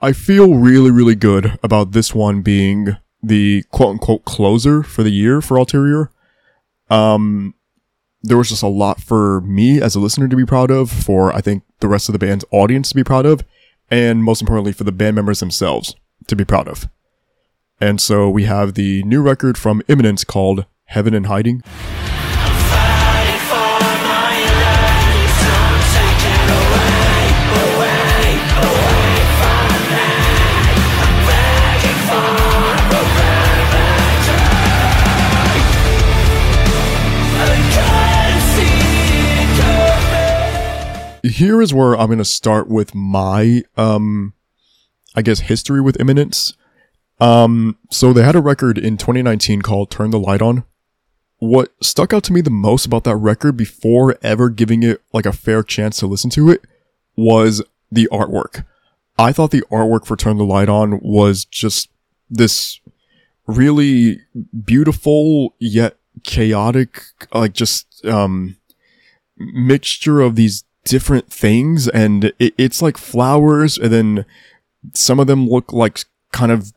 I 0.00 0.12
feel 0.12 0.54
really, 0.54 0.90
really 0.90 1.16
good 1.16 1.58
about 1.62 1.92
this 1.92 2.14
one 2.14 2.42
being 2.42 2.96
the 3.22 3.64
quote 3.70 3.90
unquote 3.90 4.24
closer 4.24 4.82
for 4.82 5.02
the 5.02 5.10
year 5.10 5.40
for 5.40 5.58
Ulterior. 5.58 6.10
Um, 6.88 7.54
there 8.22 8.36
was 8.36 8.48
just 8.48 8.62
a 8.62 8.68
lot 8.68 9.00
for 9.00 9.40
me 9.42 9.80
as 9.80 9.94
a 9.94 10.00
listener 10.00 10.28
to 10.28 10.36
be 10.36 10.46
proud 10.46 10.70
of, 10.70 10.90
for 10.90 11.32
I 11.32 11.40
think 11.40 11.64
the 11.80 11.88
rest 11.88 12.08
of 12.08 12.12
the 12.12 12.18
band's 12.18 12.44
audience 12.50 12.90
to 12.90 12.94
be 12.94 13.04
proud 13.04 13.26
of, 13.26 13.44
and 13.90 14.22
most 14.22 14.40
importantly 14.40 14.72
for 14.72 14.84
the 14.84 14.92
band 14.92 15.16
members 15.16 15.40
themselves 15.40 15.94
to 16.26 16.36
be 16.36 16.44
proud 16.44 16.68
of. 16.68 16.88
And 17.80 18.00
so 18.00 18.28
we 18.28 18.44
have 18.44 18.74
the 18.74 19.02
new 19.04 19.22
record 19.22 19.56
from 19.56 19.82
Imminence 19.88 20.24
called 20.24 20.66
Heaven 20.86 21.14
in 21.14 21.24
Hiding. 21.24 21.62
Here 41.28 41.62
is 41.62 41.74
where 41.74 41.96
I'm 41.96 42.06
going 42.06 42.18
to 42.18 42.24
start 42.24 42.68
with 42.68 42.94
my, 42.94 43.62
um, 43.76 44.34
I 45.14 45.22
guess 45.22 45.40
history 45.40 45.80
with 45.80 46.00
Imminence. 46.00 46.54
Um, 47.20 47.76
so 47.90 48.12
they 48.12 48.22
had 48.22 48.36
a 48.36 48.40
record 48.40 48.78
in 48.78 48.96
2019 48.96 49.62
called 49.62 49.90
Turn 49.90 50.10
the 50.10 50.18
Light 50.18 50.42
On. 50.42 50.64
What 51.38 51.72
stuck 51.82 52.12
out 52.12 52.24
to 52.24 52.32
me 52.32 52.40
the 52.40 52.50
most 52.50 52.86
about 52.86 53.04
that 53.04 53.16
record 53.16 53.56
before 53.56 54.16
ever 54.22 54.48
giving 54.50 54.82
it 54.82 55.02
like 55.12 55.26
a 55.26 55.32
fair 55.32 55.62
chance 55.62 55.98
to 55.98 56.06
listen 56.06 56.30
to 56.30 56.50
it 56.50 56.62
was 57.16 57.62
the 57.90 58.08
artwork. 58.12 58.64
I 59.16 59.32
thought 59.32 59.50
the 59.50 59.64
artwork 59.70 60.06
for 60.06 60.16
Turn 60.16 60.36
the 60.36 60.44
Light 60.44 60.68
On 60.68 61.00
was 61.00 61.44
just 61.44 61.90
this 62.30 62.80
really 63.46 64.20
beautiful 64.64 65.54
yet 65.58 65.96
chaotic, 66.22 67.02
like 67.32 67.52
just, 67.52 68.04
um, 68.04 68.56
mixture 69.36 70.20
of 70.20 70.36
these 70.36 70.64
different 70.88 71.30
things. 71.30 71.88
And 71.88 72.32
it, 72.38 72.54
it's 72.56 72.82
like 72.82 72.96
flowers 72.96 73.78
and 73.78 73.92
then 73.92 74.24
some 74.94 75.20
of 75.20 75.26
them 75.26 75.48
look 75.48 75.72
like 75.72 76.04
kind 76.32 76.50
of, 76.52 76.72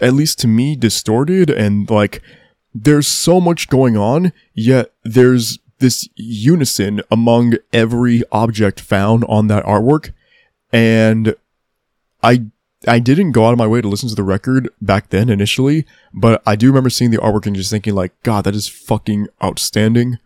at 0.00 0.14
least 0.14 0.38
to 0.40 0.48
me, 0.48 0.76
distorted 0.76 1.50
and 1.50 1.90
like 1.90 2.22
there's 2.74 3.08
so 3.08 3.40
much 3.40 3.68
going 3.68 3.96
on, 3.96 4.32
yet 4.54 4.92
there's 5.04 5.58
this 5.78 6.08
unison 6.14 7.02
among 7.10 7.54
every 7.72 8.22
object 8.30 8.80
found 8.80 9.24
on 9.28 9.48
that 9.48 9.64
artwork. 9.64 10.12
And 10.72 11.34
I 12.22 12.46
I 12.86 12.98
didn't 12.98 13.32
go 13.32 13.46
out 13.46 13.52
of 13.52 13.58
my 13.58 13.66
way 13.66 13.80
to 13.80 13.88
listen 13.88 14.08
to 14.08 14.14
the 14.14 14.22
record 14.24 14.68
back 14.80 15.10
then 15.10 15.28
initially, 15.28 15.86
but 16.12 16.42
I 16.46 16.56
do 16.56 16.66
remember 16.66 16.90
seeing 16.90 17.10
the 17.10 17.18
artwork 17.18 17.46
and 17.46 17.54
just 17.54 17.70
thinking 17.70 17.94
like, 17.94 18.12
God, 18.22 18.44
that 18.44 18.54
is 18.54 18.68
fucking 18.68 19.28
outstanding. 19.42 20.18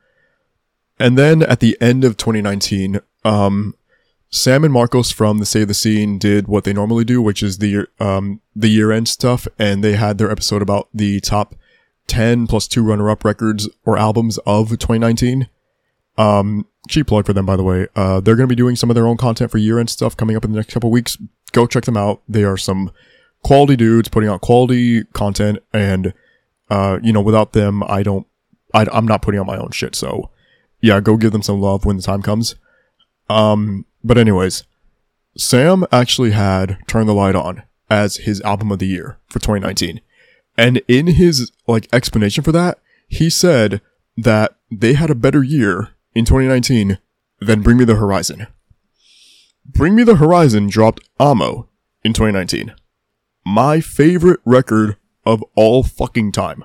And 0.98 1.18
then 1.18 1.42
at 1.42 1.60
the 1.60 1.76
end 1.80 2.04
of 2.04 2.16
2019, 2.16 3.00
um, 3.24 3.74
Sam 4.30 4.64
and 4.64 4.72
Marcos 4.72 5.10
from 5.10 5.38
the 5.38 5.46
Save 5.46 5.68
the 5.68 5.74
Scene 5.74 6.18
did 6.18 6.48
what 6.48 6.64
they 6.64 6.72
normally 6.72 7.04
do, 7.04 7.22
which 7.22 7.42
is 7.42 7.58
the 7.58 7.86
um 8.00 8.40
the 8.54 8.68
year 8.68 8.92
end 8.92 9.08
stuff, 9.08 9.46
and 9.58 9.84
they 9.84 9.94
had 9.94 10.18
their 10.18 10.30
episode 10.30 10.62
about 10.62 10.88
the 10.92 11.20
top 11.20 11.54
10 12.06 12.46
plus 12.46 12.68
two 12.68 12.82
runner 12.82 13.10
up 13.10 13.24
records 13.24 13.68
or 13.84 13.98
albums 13.98 14.38
of 14.38 14.70
2019. 14.70 15.48
Um, 16.18 16.66
cheap 16.88 17.06
plug 17.08 17.26
for 17.26 17.32
them, 17.32 17.46
by 17.46 17.56
the 17.56 17.62
way. 17.62 17.88
Uh, 17.94 18.20
they're 18.20 18.36
going 18.36 18.48
to 18.48 18.52
be 18.52 18.56
doing 18.56 18.76
some 18.76 18.90
of 18.90 18.94
their 18.94 19.06
own 19.06 19.16
content 19.16 19.50
for 19.50 19.58
year 19.58 19.78
end 19.78 19.90
stuff 19.90 20.16
coming 20.16 20.36
up 20.36 20.44
in 20.44 20.52
the 20.52 20.56
next 20.56 20.72
couple 20.72 20.90
weeks. 20.90 21.18
Go 21.52 21.66
check 21.66 21.84
them 21.84 21.96
out. 21.96 22.22
They 22.28 22.44
are 22.44 22.56
some 22.56 22.90
quality 23.42 23.76
dudes 23.76 24.08
putting 24.08 24.28
out 24.28 24.40
quality 24.40 25.04
content. 25.12 25.58
And, 25.72 26.14
uh, 26.70 26.98
you 27.02 27.12
know, 27.12 27.20
without 27.20 27.52
them, 27.52 27.82
I 27.84 28.02
don't, 28.02 28.26
I, 28.74 28.86
I'm 28.92 29.06
not 29.06 29.22
putting 29.22 29.40
out 29.40 29.46
my 29.46 29.56
own 29.56 29.70
shit. 29.70 29.94
So 29.94 30.30
yeah, 30.80 31.00
go 31.00 31.16
give 31.16 31.32
them 31.32 31.42
some 31.42 31.60
love 31.60 31.84
when 31.84 31.96
the 31.96 32.02
time 32.02 32.22
comes. 32.22 32.54
Um, 33.28 33.86
but 34.04 34.18
anyways, 34.18 34.64
Sam 35.36 35.84
actually 35.90 36.30
had 36.30 36.78
Turn 36.86 37.06
the 37.06 37.14
Light 37.14 37.34
On 37.34 37.62
as 37.90 38.16
his 38.16 38.40
album 38.42 38.72
of 38.72 38.78
the 38.78 38.86
year 38.86 39.18
for 39.28 39.38
2019. 39.38 40.00
And 40.56 40.80
in 40.88 41.08
his 41.08 41.52
like 41.66 41.88
explanation 41.92 42.42
for 42.42 42.52
that, 42.52 42.78
he 43.08 43.30
said 43.30 43.80
that 44.16 44.56
they 44.70 44.94
had 44.94 45.10
a 45.10 45.14
better 45.14 45.42
year 45.42 45.90
in 46.14 46.24
2019 46.24 46.98
than 47.40 47.62
Bring 47.62 47.76
Me 47.76 47.84
the 47.84 47.96
Horizon. 47.96 48.46
Bring 49.64 49.94
Me 49.94 50.02
the 50.02 50.16
Horizon 50.16 50.68
dropped 50.68 51.00
Amo 51.20 51.68
in 52.02 52.12
2019. 52.12 52.74
My 53.44 53.80
favorite 53.80 54.40
record 54.44 54.96
of 55.24 55.44
all 55.54 55.82
fucking 55.82 56.32
time. 56.32 56.64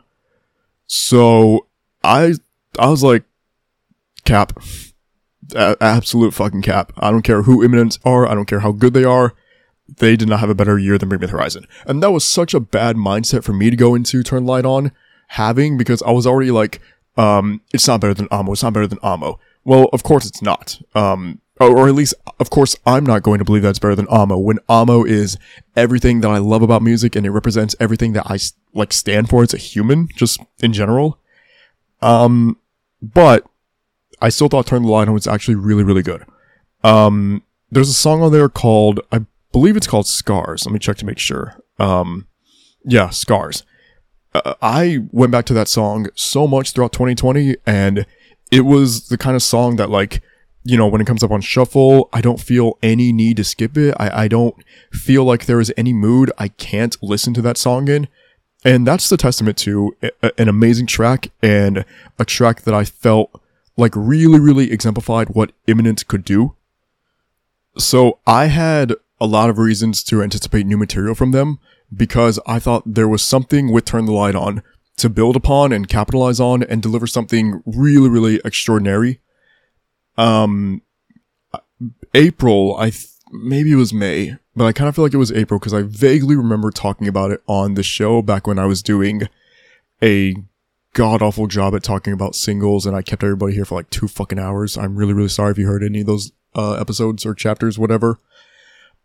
So 0.86 1.67
I 2.04 2.36
I 2.80 2.89
was 2.89 3.04
like 3.04 3.24
cap. 4.25 4.53
A- 5.55 5.77
absolute 5.81 6.34
fucking 6.34 6.62
cap. 6.62 6.93
I 6.97 7.12
don't 7.12 7.23
care 7.23 7.43
who 7.43 7.63
Imminence 7.63 7.99
are, 8.05 8.27
I 8.27 8.36
don't 8.36 8.45
care 8.45 8.62
how 8.62 8.71
good 8.71 8.93
they 8.93 9.03
are 9.03 9.36
they 9.97 10.15
did 10.15 10.27
not 10.27 10.39
have 10.39 10.49
a 10.49 10.55
better 10.55 10.77
year 10.77 10.97
than 10.97 11.10
Bring 11.10 11.21
Me 11.21 11.27
the 11.27 11.34
Horizon. 11.34 11.67
And 11.86 12.01
that 12.01 12.12
was 12.12 12.25
such 12.25 12.53
a 12.53 12.60
bad 12.60 12.95
mindset 12.95 13.43
for 13.43 13.53
me 13.53 13.69
to 13.69 13.75
go 13.75 13.95
into 13.95 14.23
Turn 14.23 14.45
Light 14.45 14.65
On 14.65 14.91
having 15.29 15.77
because 15.77 16.01
I 16.03 16.12
was 16.12 16.27
already 16.27 16.51
like, 16.51 16.81
um, 17.17 17.62
it's 17.73 17.88
not 17.88 18.01
better 18.01 18.13
than 18.13 18.27
Amo. 18.31 18.53
It's 18.53 18.63
not 18.63 18.73
better 18.73 18.88
than 18.88 18.99
Amo. 19.03 19.39
Well, 19.63 19.89
of 19.93 20.03
course 20.03 20.25
it's 20.25 20.41
not. 20.41 20.81
Um, 20.95 21.41
or, 21.60 21.77
or 21.77 21.88
at 21.88 21.95
least, 21.95 22.13
of 22.39 22.49
course, 22.49 22.75
I'm 22.86 23.05
not 23.05 23.23
going 23.23 23.39
to 23.39 23.45
believe 23.45 23.63
that's 23.63 23.79
better 23.79 23.95
than 23.95 24.07
Amo 24.07 24.38
when 24.38 24.60
Amo 24.69 25.03
is 25.03 25.38
everything 25.75 26.21
that 26.21 26.31
I 26.31 26.38
love 26.38 26.62
about 26.62 26.81
music 26.81 27.15
and 27.15 27.25
it 27.25 27.31
represents 27.31 27.75
everything 27.79 28.13
that 28.13 28.27
I 28.27 28.38
like 28.73 28.93
stand 28.93 29.29
for 29.29 29.43
as 29.43 29.53
a 29.53 29.57
human, 29.57 30.07
just 30.15 30.39
in 30.60 30.73
general. 30.73 31.19
Um, 32.01 32.57
but 33.01 33.45
I 34.21 34.29
still 34.29 34.47
thought 34.47 34.67
Turn 34.67 34.84
the 34.84 34.89
Light 34.89 35.07
On 35.07 35.13
was 35.13 35.27
actually 35.27 35.55
really, 35.55 35.84
really 35.84 36.03
good. 36.03 36.25
Um, 36.84 37.43
there's 37.71 37.89
a 37.89 37.93
song 37.93 38.21
on 38.21 38.31
there 38.31 38.49
called, 38.49 38.99
I 39.12 39.25
believe 39.51 39.75
it's 39.75 39.88
called 39.88 40.07
Scars. 40.07 40.65
Let 40.65 40.73
me 40.73 40.79
check 40.79 40.97
to 40.97 41.05
make 41.05 41.19
sure. 41.19 41.62
Um, 41.79 42.27
yeah, 42.86 43.10
Scars. 43.10 43.63
Uh, 44.34 44.53
I 44.62 44.99
went 45.12 45.31
back 45.31 45.45
to 45.45 45.53
that 45.53 45.67
song 45.67 46.07
so 46.15 46.47
much 46.47 46.71
throughout 46.71 46.93
2020 46.93 47.55
and 47.65 48.05
it 48.51 48.62
was 48.62 49.07
the 49.07 49.17
kind 49.17 49.36
of 49.36 49.43
song 49.43 49.77
that 49.77 49.89
like, 49.89 50.21
you 50.63 50.77
know, 50.77 50.88
when 50.88 51.01
it 51.01 51.07
comes 51.07 51.23
up 51.23 51.31
on 51.31 51.41
shuffle, 51.41 52.10
I 52.13 52.21
don't 52.21 52.39
feel 52.39 52.77
any 52.84 53.12
need 53.12 53.38
to 53.38 53.43
skip 53.43 53.77
it. 53.77 53.95
I, 53.99 54.23
I 54.23 54.27
don't 54.27 54.55
feel 54.91 55.23
like 55.23 55.45
there 55.45 55.60
is 55.60 55.73
any 55.75 55.93
mood 55.93 56.31
I 56.38 56.49
can't 56.49 56.95
listen 57.01 57.34
to 57.34 57.41
that 57.41 57.57
song 57.57 57.88
in. 57.88 58.07
And 58.63 58.86
that's 58.86 59.10
the 59.10 59.17
testament 59.17 59.57
to 59.60 59.95
an 60.38 60.47
amazing 60.47 60.86
track 60.86 61.31
and 61.41 61.84
a 62.19 62.25
track 62.25 62.62
that 62.62 62.75
I 62.75 62.86
felt 62.86 63.40
like 63.82 63.94
really, 63.96 64.39
really 64.39 64.72
exemplified 64.72 65.30
what 65.30 65.52
Imminence 65.67 66.04
could 66.04 66.24
do. 66.24 66.56
So 67.78 68.20
I 68.28 68.46
had 68.46 68.94
a 69.20 69.26
lot 69.26 69.50
of 69.50 69.58
reasons 69.58 70.04
to 70.04 70.22
anticipate 70.22 70.65
new 70.65 70.78
material 70.78 71.15
from 71.15 71.32
them 71.32 71.60
because 71.94 72.39
I 72.46 72.60
thought 72.60 72.84
there 72.86 73.08
was 73.08 73.22
something 73.22 73.72
with 73.72 73.86
Turn 73.86 74.06
the 74.06 74.12
Light 74.13 74.36
On 74.36 74.62
to 74.98 75.10
build 75.10 75.36
upon 75.36 75.72
and 75.72 75.88
capitalize 75.88 76.39
on 76.39 76.63
and 76.63 76.82
deliver 76.82 77.08
something 77.08 77.63
really, 77.65 78.10
really 78.10 78.39
extraordinary. 78.46 79.20
Um, 80.17 80.82
April, 82.13 82.76
I 82.78 82.91
th- 82.91 83.08
maybe 83.32 83.72
it 83.72 83.78
was 83.78 83.94
May, 83.94 84.36
but 84.56 84.65
I 84.65 84.74
kind 84.74 84.88
of 84.89 84.96
feel 84.96 85.06
like 85.06 85.13
it 85.13 85.17
was 85.17 85.32
April 85.32 85.60
because 85.60 85.74
I 85.74 85.82
vaguely 85.82 86.36
remember 86.36 86.70
talking 86.70 87.08
about 87.08 87.32
it 87.32 87.41
on 87.48 87.74
the 87.74 87.84
show 87.84 88.22
back 88.22 88.46
when 88.46 88.60
I 88.60 88.65
was 88.65 88.84
doing 88.84 89.24
a 90.04 90.36
god 90.93 91.21
awful 91.21 91.47
job 91.47 91.73
at 91.73 91.84
talking 91.84 92.13
about 92.13 92.36
singles 92.36 92.86
and 92.86 92.95
I 92.95 93.01
kept 93.01 93.23
everybody 93.23 93.54
here 93.54 93.65
for 93.65 93.75
like 93.75 93.89
two 93.89 94.08
fucking 94.08 94.39
hours. 94.39 94.77
I'm 94.77 94.95
really, 94.95 95.13
really 95.13 95.30
sorry 95.30 95.51
if 95.51 95.58
you 95.58 95.67
heard 95.67 95.84
any 95.84 96.01
of 96.01 96.08
those 96.08 96.32
uh, 96.56 96.73
episodes 96.73 97.25
or 97.25 97.34
chapters, 97.34 97.80
whatever. 97.80 98.19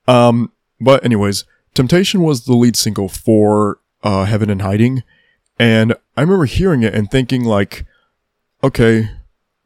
Um, 0.08 0.52
but 0.80 1.04
anyways, 1.04 1.44
Temptation 1.74 2.22
was 2.22 2.44
the 2.44 2.56
lead 2.56 2.76
single 2.76 3.08
for 3.08 3.80
uh, 4.02 4.24
Heaven 4.24 4.50
in 4.50 4.60
Hiding, 4.60 5.02
and 5.58 5.94
I 6.16 6.22
remember 6.22 6.46
hearing 6.46 6.82
it 6.82 6.94
and 6.94 7.10
thinking 7.10 7.44
like, 7.44 7.84
okay, 8.64 9.10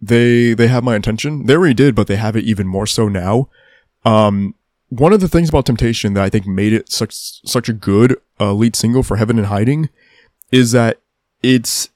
they 0.00 0.54
they 0.54 0.68
have 0.68 0.82
my 0.82 0.96
attention. 0.96 1.46
They 1.46 1.54
already 1.54 1.74
did, 1.74 1.94
but 1.94 2.06
they 2.06 2.16
have 2.16 2.36
it 2.36 2.44
even 2.44 2.66
more 2.66 2.86
so 2.86 3.08
now. 3.08 3.48
Um, 4.04 4.54
one 4.88 5.12
of 5.12 5.20
the 5.20 5.28
things 5.28 5.50
about 5.50 5.66
Temptation 5.66 6.14
that 6.14 6.24
I 6.24 6.30
think 6.30 6.46
made 6.46 6.72
it 6.72 6.90
such 6.90 7.14
such 7.46 7.68
a 7.68 7.72
good 7.72 8.16
uh, 8.40 8.52
lead 8.54 8.74
single 8.74 9.02
for 9.02 9.16
Heaven 9.16 9.38
in 9.38 9.44
Hiding 9.44 9.88
is 10.50 10.72
that 10.72 11.00
it's 11.42 11.90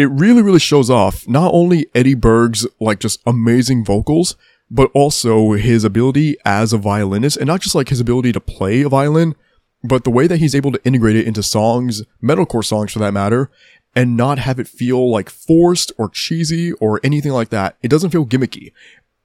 it 0.00 0.06
really 0.06 0.42
really 0.42 0.58
shows 0.58 0.90
off 0.90 1.26
not 1.28 1.52
only 1.52 1.86
Eddie 1.94 2.14
Berg's 2.14 2.66
like 2.78 3.00
just 3.00 3.20
amazing 3.26 3.84
vocals, 3.84 4.36
but 4.70 4.90
also 4.94 5.52
his 5.52 5.84
ability 5.84 6.36
as 6.44 6.72
a 6.72 6.78
violinist 6.78 7.36
and 7.36 7.46
not 7.46 7.60
just 7.60 7.74
like 7.74 7.88
his 7.88 8.00
ability 8.00 8.32
to 8.32 8.40
play 8.40 8.82
a 8.82 8.88
violin, 8.88 9.34
but 9.82 10.04
the 10.04 10.10
way 10.10 10.26
that 10.26 10.38
he's 10.38 10.54
able 10.54 10.70
to 10.72 10.84
integrate 10.84 11.16
it 11.16 11.26
into 11.26 11.42
songs, 11.42 12.02
metalcore 12.22 12.64
songs 12.64 12.92
for 12.92 12.98
that 13.00 13.12
matter, 13.12 13.50
and 13.96 14.16
not 14.16 14.38
have 14.38 14.60
it 14.60 14.68
feel 14.68 15.10
like 15.10 15.28
forced 15.28 15.90
or 15.98 16.08
cheesy 16.08 16.72
or 16.74 17.00
anything 17.02 17.32
like 17.32 17.48
that. 17.48 17.76
It 17.82 17.88
doesn't 17.88 18.10
feel 18.10 18.26
gimmicky. 18.26 18.72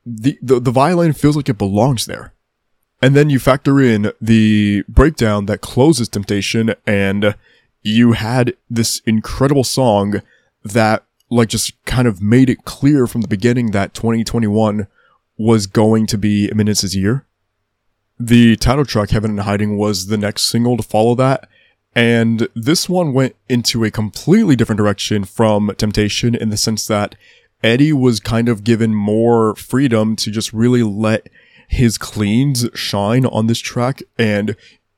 The, 0.05 0.37
the, 0.41 0.59
the 0.59 0.71
violin 0.71 1.13
feels 1.13 1.35
like 1.35 1.49
it 1.49 1.57
belongs 1.57 2.05
there. 2.05 2.33
And 3.01 3.15
then 3.15 3.29
you 3.29 3.37
factor 3.37 3.79
in 3.79 4.11
the 4.19 4.83
breakdown 4.87 5.45
that 5.45 5.61
closes 5.61 6.09
Temptation 6.09 6.73
and 6.87 7.35
you 7.83 8.13
had 8.13 8.55
this 8.69 9.01
incredible 9.05 9.63
song 9.63 10.21
that 10.65 11.05
like 11.29 11.49
just 11.49 11.81
kind 11.85 12.07
of 12.07 12.21
made 12.21 12.49
it 12.49 12.65
clear 12.65 13.07
from 13.07 13.21
the 13.21 13.27
beginning 13.27 13.71
that 13.71 13.93
2021 13.93 14.87
was 15.37 15.67
going 15.67 16.05
to 16.07 16.17
be 16.17 16.47
Imminence's 16.49 16.95
year. 16.95 17.25
The 18.19 18.55
title 18.55 18.85
track, 18.85 19.09
Heaven 19.09 19.31
in 19.31 19.37
Hiding, 19.39 19.77
was 19.77 20.07
the 20.07 20.17
next 20.17 20.43
single 20.43 20.77
to 20.77 20.83
follow 20.83 21.15
that. 21.15 21.47
And 21.93 22.47
this 22.55 22.87
one 22.89 23.13
went 23.13 23.35
into 23.49 23.83
a 23.83 23.91
completely 23.91 24.55
different 24.55 24.77
direction 24.77 25.23
from 25.25 25.73
Temptation 25.77 26.35
in 26.35 26.49
the 26.49 26.57
sense 26.57 26.87
that 26.87 27.15
Eddie 27.63 27.93
was 27.93 28.19
kind 28.19 28.47
of 28.49 28.63
given 28.63 28.93
more 28.93 29.55
freedom 29.55 30.15
to 30.17 30.31
just 30.31 30.53
really 30.53 30.83
let 30.83 31.27
his 31.67 31.97
cleans 31.97 32.67
shine 32.75 33.25
on 33.25 33.47
this 33.47 33.59
track. 33.59 34.01
And 34.17 34.51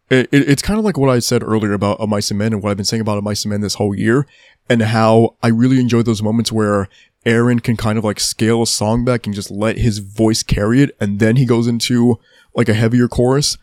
it, 0.10 0.28
it- 0.32 0.50
it's 0.50 0.62
kind 0.62 0.78
of 0.80 0.86
like 0.86 0.98
what 0.98 1.10
I 1.10 1.20
said 1.20 1.44
earlier 1.44 1.74
about 1.74 2.00
Of 2.00 2.10
Mice 2.10 2.30
and 2.32 2.38
Men 2.40 2.54
and 2.54 2.62
what 2.64 2.72
I've 2.72 2.78
been 2.78 2.86
saying 2.86 3.02
about 3.02 3.18
Of 3.18 3.24
Mice 3.24 3.44
and 3.46 3.52
Men 3.52 3.62
this 3.62 3.76
whole 3.76 3.96
year 3.96 4.28
and 4.70 4.82
how 4.82 5.36
I 5.42 5.48
really 5.48 5.80
enjoy 5.80 6.02
those 6.02 6.22
moments 6.22 6.52
where 6.52 6.90
Aaron 7.26 7.60
can 7.60 7.76
kind 7.76 7.98
of 7.98 8.04
like 8.04 8.20
scale 8.20 8.62
a 8.62 8.68
song 8.68 9.04
back 9.04 9.26
and 9.26 9.36
just 9.36 9.52
let 9.52 9.78
his 9.78 10.00
voice 10.00 10.44
carry 10.44 10.82
it, 10.82 10.96
and 11.00 11.20
then 11.20 11.36
he 11.36 11.46
goes 11.46 11.68
into 11.68 12.20
like 12.56 12.70
a 12.70 12.74
heavier 12.74 13.08
chorus. 13.08 13.58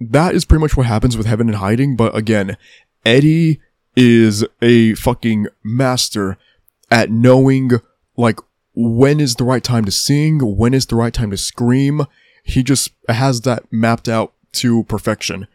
That 0.00 0.34
is 0.34 0.44
pretty 0.44 0.60
much 0.60 0.76
what 0.76 0.86
happens 0.86 1.16
with 1.16 1.26
Heaven 1.26 1.48
in 1.48 1.54
Hiding, 1.56 1.96
but 1.96 2.16
again, 2.16 2.56
Eddie 3.04 3.60
is 3.96 4.44
a 4.62 4.94
fucking 4.94 5.48
master 5.62 6.38
at 6.90 7.10
knowing 7.10 7.72
like 8.16 8.38
when 8.74 9.20
is 9.20 9.36
the 9.36 9.44
right 9.44 9.62
time 9.62 9.84
to 9.84 9.90
sing, 9.90 10.56
when 10.56 10.72
is 10.72 10.86
the 10.86 10.96
right 10.96 11.12
time 11.12 11.30
to 11.30 11.36
scream. 11.36 12.06
He 12.42 12.62
just 12.62 12.92
has 13.08 13.42
that 13.42 13.70
mapped 13.70 14.08
out 14.08 14.32
to 14.52 14.84
perfection. 14.84 15.46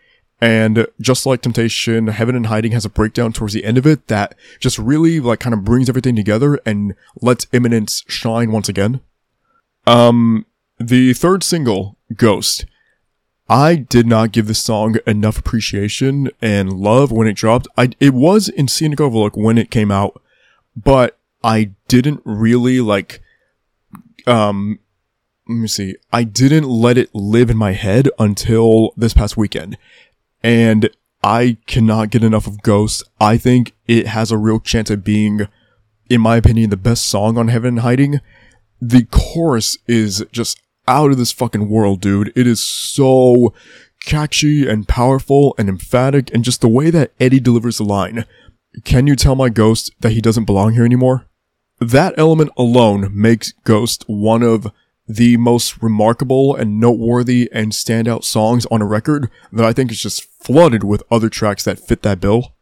And 0.42 0.88
just 1.00 1.26
like 1.26 1.42
Temptation, 1.42 2.08
Heaven 2.08 2.36
in 2.36 2.46
Hiding 2.46 2.74
has 2.74 2.86
a 2.86 2.90
breakdown 2.90 3.32
towards 3.32 3.54
the 3.54 3.64
end 3.64 3.78
of 3.78 3.88
it 3.88 4.08
that 4.08 4.36
just 4.60 4.78
really 4.78 5.20
like 5.20 5.40
kind 5.40 5.54
of 5.54 5.64
brings 5.64 5.88
everything 5.88 6.16
together 6.16 6.60
and 6.66 6.94
lets 7.22 7.48
Imminence 7.54 8.04
shine 8.08 8.52
once 8.52 8.68
again. 8.68 9.00
Um, 9.88 10.46
the 10.78 11.14
third 11.14 11.44
single, 11.44 11.98
Ghost. 12.16 12.66
I 13.48 13.76
did 13.76 14.08
not 14.08 14.32
give 14.32 14.48
this 14.48 14.64
song 14.64 14.96
enough 15.06 15.38
appreciation 15.38 16.30
and 16.42 16.74
love 16.74 17.12
when 17.12 17.28
it 17.28 17.36
dropped. 17.36 17.68
I, 17.78 17.92
it 18.00 18.14
was 18.14 18.50
in 18.50 18.68
Scenic 18.68 19.00
Overlook 19.00 19.38
when 19.38 19.58
it 19.58 19.70
came 19.70 19.92
out, 19.92 20.22
but 20.76 21.18
I 21.44 21.72
didn't 21.88 22.22
really 22.26 22.82
like, 22.82 23.22
um, 24.26 24.80
let 25.48 25.56
me 25.56 25.68
see. 25.68 25.96
I 26.12 26.24
didn't 26.24 26.68
let 26.68 26.98
it 26.98 27.14
live 27.14 27.52
in 27.52 27.58
my 27.58 27.74
head 27.74 28.10
until 28.18 28.94
this 28.98 29.14
past 29.14 29.38
weekend. 29.38 29.78
And 30.46 30.92
I 31.24 31.58
cannot 31.66 32.12
get 32.12 32.24
enough 32.24 32.46
of 32.46 32.62
Ghost. 32.62 33.02
I 33.20 33.36
think 33.36 33.74
it 33.88 34.06
has 34.06 34.30
a 34.30 34.38
real 34.38 34.60
chance 34.60 34.92
of 34.92 35.04
being, 35.04 35.48
in 36.08 36.22
my 36.22 36.36
opinion, 36.38 36.70
the 36.70 36.78
best 36.78 37.08
song 37.08 37.36
on 37.36 37.48
Heaven 37.48 37.78
Hiding. 37.78 38.22
The 38.80 39.06
chorus 39.06 39.76
is 39.88 40.24
just 40.32 40.62
out 40.88 41.10
of 41.10 41.18
this 41.18 41.32
fucking 41.32 41.68
world, 41.68 42.00
dude. 42.00 42.32
It 42.36 42.46
is 42.46 42.62
so 42.62 43.56
catchy 44.06 44.70
and 44.70 44.88
powerful 44.88 45.56
and 45.58 45.68
emphatic 45.68 46.32
and 46.32 46.44
just 46.44 46.62
the 46.62 46.68
way 46.68 46.92
that 46.92 47.14
Eddie 47.20 47.40
delivers 47.40 47.80
the 47.80 47.84
line. 47.84 48.26
Can 48.84 49.08
you 49.08 49.16
tell 49.16 49.34
my 49.36 49.50
ghost 49.50 49.90
that 50.02 50.12
he 50.12 50.22
doesn't 50.22 50.46
belong 50.46 50.74
here 50.74 50.86
anymore? 50.86 51.26
That 51.80 52.14
element 52.20 52.52
alone 52.56 53.10
makes 53.20 53.52
Ghost 53.64 54.04
one 54.06 54.44
of 54.44 54.68
the 55.08 55.38
most 55.38 55.82
remarkable 55.82 56.56
and 56.56 56.80
noteworthy 56.80 57.50
and 57.52 57.72
standout 57.72 58.24
songs 58.24 58.66
on 58.68 58.82
a 58.82 58.86
record 58.86 59.30
that 59.52 59.66
I 59.66 59.74
think 59.74 59.92
is 59.92 60.02
just 60.02 60.24
flooded 60.44 60.84
with 60.84 61.04
other 61.12 61.30
tracks 61.30 61.64
that 61.64 61.80
fit 61.80 62.02
that 62.02 62.20
bill. 62.20 62.54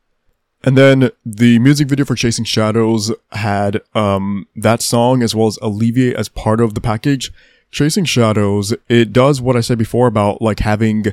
And 0.64 0.78
then 0.78 1.12
the 1.26 1.60
music 1.60 1.88
video 1.90 2.06
for 2.06 2.16
Chasing 2.16 2.46
Shadows 2.46 3.12
had 3.34 3.82
um, 3.94 4.48
that 4.56 4.82
song 4.82 5.22
as 5.22 5.36
well 5.36 5.48
as 5.48 5.60
Alleviate 5.62 6.16
as 6.16 6.30
part 6.30 6.62
of 6.62 6.74
the 6.74 6.82
package. 6.82 7.32
Chasing 7.70 8.06
Shadows, 8.06 8.74
it 8.88 9.12
does 9.12 9.42
what 9.42 9.58
I 9.58 9.62
said 9.62 9.78
before 9.78 10.08
about 10.08 10.42
like 10.42 10.60
having 10.60 11.08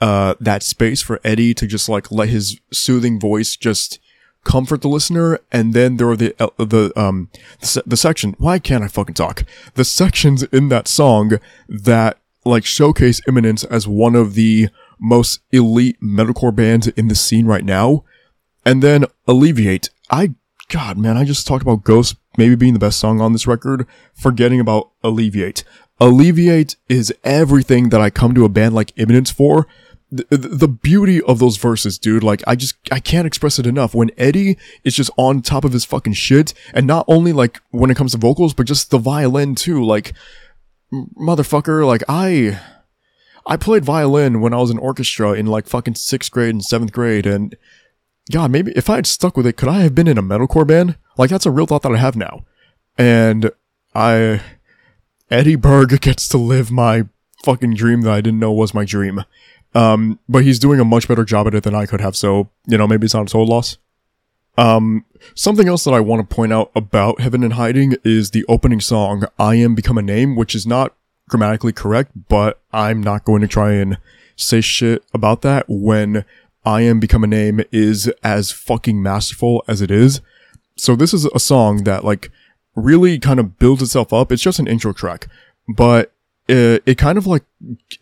uh, 0.00 0.34
that 0.40 0.62
space 0.62 1.00
for 1.00 1.20
Eddie 1.24 1.54
to 1.54 1.66
just 1.66 1.88
like 1.88 2.10
let 2.10 2.28
his 2.28 2.60
soothing 2.70 3.18
voice 3.18 3.56
just 3.56 3.98
comfort 4.44 4.82
the 4.82 4.88
listener. 4.88 5.40
And 5.50 5.74
then 5.74 5.96
there 5.96 6.08
are 6.08 6.16
the 6.16 6.34
uh, 6.38 6.48
the 6.58 6.92
um 6.96 7.30
the, 7.60 7.82
the 7.86 7.96
section. 7.96 8.34
Why 8.38 8.58
can't 8.58 8.84
I 8.84 8.88
fucking 8.88 9.14
talk? 9.14 9.44
The 9.74 9.84
sections 9.84 10.42
in 10.44 10.68
that 10.68 10.88
song 10.88 11.38
that 11.68 12.18
like 12.44 12.64
showcase 12.64 13.20
Imminence 13.28 13.64
as 13.64 13.86
one 13.86 14.14
of 14.14 14.34
the 14.34 14.68
most 14.98 15.40
elite 15.50 16.00
metalcore 16.00 16.54
bands 16.54 16.88
in 16.88 17.08
the 17.08 17.14
scene 17.14 17.46
right 17.46 17.64
now. 17.64 18.04
And 18.64 18.82
then 18.82 19.06
Alleviate. 19.26 19.90
I, 20.10 20.34
God, 20.68 20.96
man, 20.98 21.16
I 21.16 21.24
just 21.24 21.46
talked 21.46 21.62
about 21.62 21.84
Ghost 21.84 22.16
maybe 22.38 22.54
being 22.54 22.72
the 22.72 22.78
best 22.78 22.98
song 22.98 23.20
on 23.20 23.32
this 23.32 23.46
record, 23.46 23.86
forgetting 24.14 24.60
about 24.60 24.90
Alleviate. 25.02 25.64
Alleviate 26.00 26.76
is 26.88 27.12
everything 27.24 27.90
that 27.90 28.00
I 28.00 28.10
come 28.10 28.34
to 28.34 28.44
a 28.44 28.48
band 28.48 28.74
like 28.74 28.92
Imminence 28.96 29.30
for. 29.30 29.66
The, 30.14 30.36
the, 30.36 30.68
beauty 30.68 31.22
of 31.22 31.38
those 31.38 31.56
verses, 31.56 31.98
dude, 31.98 32.22
like, 32.22 32.42
I 32.46 32.54
just, 32.54 32.74
I 32.90 33.00
can't 33.00 33.26
express 33.26 33.58
it 33.58 33.66
enough. 33.66 33.94
When 33.94 34.10
Eddie 34.18 34.58
is 34.84 34.94
just 34.94 35.10
on 35.16 35.40
top 35.40 35.64
of 35.64 35.72
his 35.72 35.86
fucking 35.86 36.12
shit, 36.12 36.52
and 36.74 36.86
not 36.86 37.06
only 37.08 37.32
like 37.32 37.62
when 37.70 37.90
it 37.90 37.96
comes 37.96 38.12
to 38.12 38.18
vocals, 38.18 38.52
but 38.52 38.66
just 38.66 38.90
the 38.90 38.98
violin 38.98 39.54
too, 39.54 39.82
like, 39.82 40.12
motherfucker, 40.92 41.86
like, 41.86 42.02
I, 42.10 42.60
I 43.46 43.56
played 43.56 43.84
violin 43.84 44.40
when 44.40 44.52
I 44.54 44.58
was 44.58 44.70
in 44.70 44.78
orchestra 44.78 45.32
in 45.32 45.46
like 45.46 45.66
fucking 45.66 45.94
sixth 45.94 46.30
grade 46.30 46.50
and 46.50 46.64
seventh 46.64 46.92
grade, 46.92 47.26
and 47.26 47.56
God, 48.30 48.50
maybe 48.50 48.72
if 48.76 48.88
I 48.88 48.96
had 48.96 49.06
stuck 49.06 49.36
with 49.36 49.46
it, 49.46 49.56
could 49.56 49.68
I 49.68 49.80
have 49.80 49.94
been 49.94 50.08
in 50.08 50.18
a 50.18 50.22
metalcore 50.22 50.66
band? 50.66 50.96
Like 51.18 51.30
that's 51.30 51.46
a 51.46 51.50
real 51.50 51.66
thought 51.66 51.82
that 51.82 51.92
I 51.92 51.98
have 51.98 52.16
now. 52.16 52.44
And 52.96 53.50
I, 53.94 54.40
Eddie 55.30 55.56
Berg 55.56 56.00
gets 56.00 56.28
to 56.28 56.38
live 56.38 56.70
my 56.70 57.06
fucking 57.44 57.74
dream 57.74 58.02
that 58.02 58.12
I 58.12 58.20
didn't 58.20 58.38
know 58.38 58.52
was 58.52 58.74
my 58.74 58.84
dream. 58.84 59.24
Um, 59.74 60.18
but 60.28 60.44
he's 60.44 60.58
doing 60.58 60.80
a 60.80 60.84
much 60.84 61.08
better 61.08 61.24
job 61.24 61.46
at 61.46 61.54
it 61.54 61.62
than 61.62 61.74
I 61.74 61.86
could 61.86 62.00
have. 62.00 62.16
So, 62.16 62.50
you 62.66 62.76
know, 62.76 62.86
maybe 62.86 63.06
it's 63.06 63.14
not 63.14 63.22
a 63.22 63.32
total 63.32 63.46
loss. 63.46 63.78
Um, 64.58 65.04
something 65.34 65.66
else 65.66 65.84
that 65.84 65.94
I 65.94 66.00
want 66.00 66.28
to 66.28 66.34
point 66.34 66.52
out 66.52 66.70
about 66.76 67.20
Heaven 67.20 67.42
in 67.42 67.52
Hiding 67.52 67.96
is 68.04 68.30
the 68.30 68.44
opening 68.48 68.80
song, 68.80 69.24
I 69.38 69.54
Am 69.54 69.74
Become 69.74 69.98
a 69.98 70.02
Name, 70.02 70.36
which 70.36 70.54
is 70.54 70.66
not 70.66 70.94
grammatically 71.28 71.72
correct, 71.72 72.12
but 72.28 72.60
I'm 72.72 73.02
not 73.02 73.24
going 73.24 73.40
to 73.40 73.48
try 73.48 73.72
and 73.72 73.98
say 74.36 74.60
shit 74.60 75.02
about 75.14 75.42
that 75.42 75.64
when 75.68 76.24
I 76.64 76.82
Am 76.82 77.00
Become 77.00 77.24
a 77.24 77.28
Name 77.28 77.62
is 77.72 78.08
as 78.22 78.52
fucking 78.52 79.02
masterful 79.02 79.64
as 79.66 79.80
it 79.80 79.90
is. 79.90 80.20
So 80.76 80.96
this 80.96 81.14
is 81.14 81.24
a 81.26 81.40
song 81.40 81.84
that 81.84 82.04
like 82.04 82.30
really 82.74 83.18
kind 83.18 83.40
of 83.40 83.58
builds 83.58 83.82
itself 83.82 84.12
up. 84.12 84.30
It's 84.30 84.42
just 84.42 84.58
an 84.58 84.66
intro 84.66 84.92
track, 84.92 85.28
but 85.68 86.12
uh, 86.48 86.78
it 86.86 86.98
kind 86.98 87.18
of 87.18 87.26
like 87.26 87.44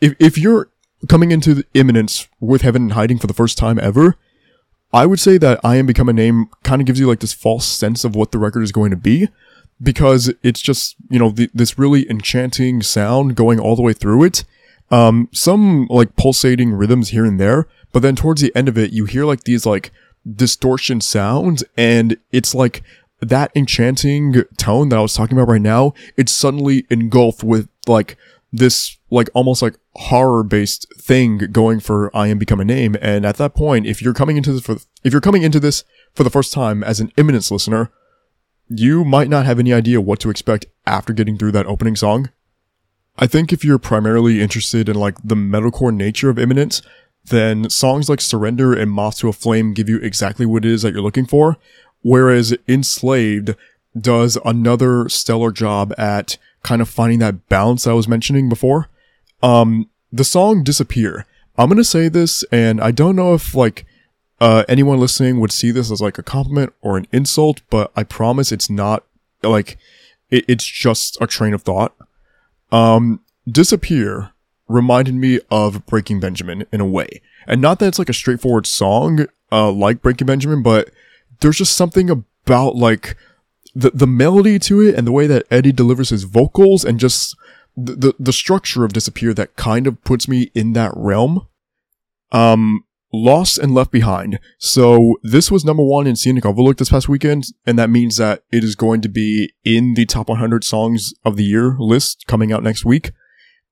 if 0.00 0.14
if 0.18 0.38
you're 0.38 0.68
coming 1.08 1.32
into 1.32 1.54
the 1.54 1.64
imminence 1.74 2.28
with 2.40 2.62
Heaven 2.62 2.82
in 2.84 2.90
Hiding 2.90 3.18
for 3.18 3.26
the 3.26 3.34
first 3.34 3.56
time 3.58 3.78
ever, 3.78 4.16
I 4.92 5.06
would 5.06 5.20
say 5.20 5.38
that 5.38 5.60
I 5.62 5.76
Am 5.76 5.86
Become 5.86 6.08
a 6.08 6.12
Name 6.12 6.48
kind 6.62 6.82
of 6.82 6.86
gives 6.86 6.98
you 6.98 7.06
like 7.06 7.20
this 7.20 7.32
false 7.32 7.66
sense 7.66 8.04
of 8.04 8.14
what 8.14 8.32
the 8.32 8.38
record 8.38 8.62
is 8.62 8.72
going 8.72 8.90
to 8.90 8.96
be 8.96 9.28
because 9.82 10.32
it's 10.42 10.60
just, 10.60 10.96
you 11.08 11.18
know, 11.18 11.32
th- 11.32 11.50
this 11.54 11.78
really 11.78 12.10
enchanting 12.10 12.82
sound 12.82 13.36
going 13.36 13.58
all 13.60 13.76
the 13.76 13.82
way 13.82 13.92
through 13.92 14.24
it. 14.24 14.44
Um, 14.90 15.28
some 15.32 15.86
like 15.88 16.16
pulsating 16.16 16.72
rhythms 16.72 17.10
here 17.10 17.24
and 17.24 17.38
there, 17.38 17.68
but 17.92 18.00
then 18.02 18.16
towards 18.16 18.42
the 18.42 18.54
end 18.56 18.68
of 18.68 18.76
it, 18.76 18.92
you 18.92 19.04
hear 19.04 19.24
like 19.24 19.44
these 19.44 19.64
like 19.64 19.92
distortion 20.30 21.00
sounds 21.00 21.64
and 21.76 22.18
it's 22.32 22.54
like 22.54 22.82
that 23.20 23.52
enchanting 23.54 24.42
tone 24.56 24.88
that 24.88 24.98
I 24.98 25.02
was 25.02 25.14
talking 25.14 25.38
about 25.38 25.50
right 25.50 25.62
now, 25.62 25.94
it's 26.16 26.32
suddenly 26.32 26.86
engulfed 26.90 27.44
with 27.44 27.68
like 27.86 28.16
this 28.52 28.98
like 29.10 29.28
almost 29.34 29.62
like 29.62 29.76
horror 29.94 30.44
based 30.44 30.86
thing 30.98 31.38
going 31.50 31.80
for 31.80 32.14
I 32.16 32.28
am 32.28 32.38
become 32.38 32.60
a 32.60 32.64
name. 32.64 32.96
And 33.00 33.26
at 33.26 33.36
that 33.36 33.54
point, 33.54 33.86
if 33.86 34.00
you're 34.00 34.14
coming 34.14 34.36
into 34.36 34.52
this 34.52 34.62
for, 34.62 34.76
if 35.02 35.12
you're 35.12 35.20
coming 35.20 35.42
into 35.42 35.60
this 35.60 35.84
for 36.14 36.22
the 36.22 36.30
first 36.30 36.52
time 36.52 36.84
as 36.84 37.00
an 37.00 37.12
imminence 37.16 37.50
listener, 37.50 37.90
you 38.68 39.04
might 39.04 39.28
not 39.28 39.46
have 39.46 39.58
any 39.58 39.72
idea 39.72 40.00
what 40.00 40.20
to 40.20 40.30
expect 40.30 40.66
after 40.86 41.12
getting 41.12 41.36
through 41.36 41.52
that 41.52 41.66
opening 41.66 41.96
song. 41.96 42.30
I 43.18 43.26
think 43.26 43.52
if 43.52 43.64
you're 43.64 43.78
primarily 43.78 44.40
interested 44.40 44.88
in 44.88 44.96
like 44.96 45.16
the 45.22 45.34
metalcore 45.34 45.94
nature 45.94 46.30
of 46.30 46.38
Imminence, 46.38 46.80
then 47.24 47.68
songs 47.68 48.08
like 48.08 48.20
Surrender 48.20 48.72
and 48.72 48.90
Moth 48.90 49.18
to 49.18 49.28
a 49.28 49.32
Flame 49.32 49.74
give 49.74 49.88
you 49.88 49.98
exactly 49.98 50.46
what 50.46 50.64
it 50.64 50.70
is 50.70 50.82
that 50.82 50.92
you're 50.92 51.02
looking 51.02 51.26
for. 51.26 51.58
Whereas 52.02 52.56
Enslaved 52.66 53.54
does 53.98 54.38
another 54.44 55.08
stellar 55.08 55.52
job 55.52 55.92
at 55.98 56.38
kind 56.62 56.80
of 56.80 56.88
finding 56.88 57.18
that 57.18 57.48
balance 57.48 57.86
I 57.86 57.92
was 57.92 58.08
mentioning 58.08 58.48
before. 58.48 58.88
Um, 59.42 59.88
the 60.12 60.24
song 60.24 60.62
Disappear. 60.64 61.26
I'm 61.56 61.68
gonna 61.68 61.84
say 61.84 62.08
this, 62.08 62.44
and 62.50 62.80
I 62.80 62.90
don't 62.90 63.16
know 63.16 63.34
if 63.34 63.54
like 63.54 63.84
uh, 64.40 64.64
anyone 64.68 64.98
listening 64.98 65.40
would 65.40 65.52
see 65.52 65.70
this 65.70 65.90
as 65.90 66.00
like 66.00 66.18
a 66.18 66.22
compliment 66.22 66.72
or 66.80 66.96
an 66.96 67.06
insult, 67.12 67.60
but 67.70 67.92
I 67.94 68.04
promise 68.04 68.52
it's 68.52 68.70
not 68.70 69.04
like 69.42 69.78
it, 70.30 70.44
it's 70.48 70.64
just 70.64 71.20
a 71.20 71.26
train 71.26 71.54
of 71.54 71.62
thought. 71.62 71.94
Um, 72.72 73.20
Disappear 73.50 74.32
reminded 74.68 75.14
me 75.14 75.40
of 75.50 75.84
Breaking 75.86 76.20
Benjamin 76.20 76.64
in 76.72 76.80
a 76.80 76.86
way. 76.86 77.20
And 77.46 77.60
not 77.60 77.78
that 77.80 77.88
it's 77.88 77.98
like 77.98 78.08
a 78.08 78.14
straightforward 78.14 78.66
song, 78.66 79.26
uh, 79.50 79.70
like 79.72 80.02
Breaking 80.02 80.26
Benjamin, 80.26 80.62
but 80.62 80.90
there's 81.40 81.58
just 81.58 81.76
something 81.76 82.08
about 82.08 82.76
like 82.76 83.16
the, 83.74 83.90
the 83.90 84.06
melody 84.06 84.58
to 84.60 84.80
it 84.80 84.94
and 84.94 85.06
the 85.06 85.12
way 85.12 85.26
that 85.26 85.46
Eddie 85.50 85.72
delivers 85.72 86.10
his 86.10 86.24
vocals 86.24 86.84
and 86.84 87.00
just 87.00 87.36
the, 87.76 88.14
the, 88.18 88.32
structure 88.32 88.84
of 88.84 88.92
Disappear 88.92 89.32
that 89.34 89.56
kind 89.56 89.86
of 89.86 90.02
puts 90.04 90.28
me 90.28 90.50
in 90.54 90.72
that 90.72 90.92
realm. 90.94 91.46
Um, 92.32 92.84
Lost 93.12 93.58
and 93.58 93.74
Left 93.74 93.90
Behind. 93.90 94.38
So 94.58 95.16
this 95.22 95.50
was 95.50 95.64
number 95.64 95.82
one 95.82 96.06
in 96.06 96.16
Scenic 96.16 96.46
Overlook 96.46 96.76
this 96.76 96.90
past 96.90 97.08
weekend, 97.08 97.46
and 97.66 97.78
that 97.78 97.90
means 97.90 98.16
that 98.18 98.44
it 98.52 98.62
is 98.62 98.76
going 98.76 99.00
to 99.02 99.08
be 99.08 99.52
in 99.64 99.94
the 99.94 100.06
top 100.06 100.28
100 100.28 100.62
songs 100.62 101.12
of 101.24 101.36
the 101.36 101.44
year 101.44 101.76
list 101.78 102.26
coming 102.26 102.52
out 102.52 102.62
next 102.62 102.84
week. 102.84 103.12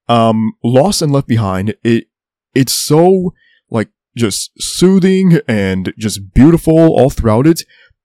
Um, 0.09 0.55
Lost 0.65 1.03
and 1.03 1.13
Left 1.13 1.29
Behind, 1.29 1.75
it, 1.85 2.07
it's 2.55 2.73
so, 2.73 3.35
like, 3.71 3.89
just 4.17 4.51
soothing 4.61 5.39
and 5.47 5.93
just 5.97 6.35
beautiful 6.35 6.79
all 6.79 7.11
throughout 7.11 7.47
it. 7.47 7.63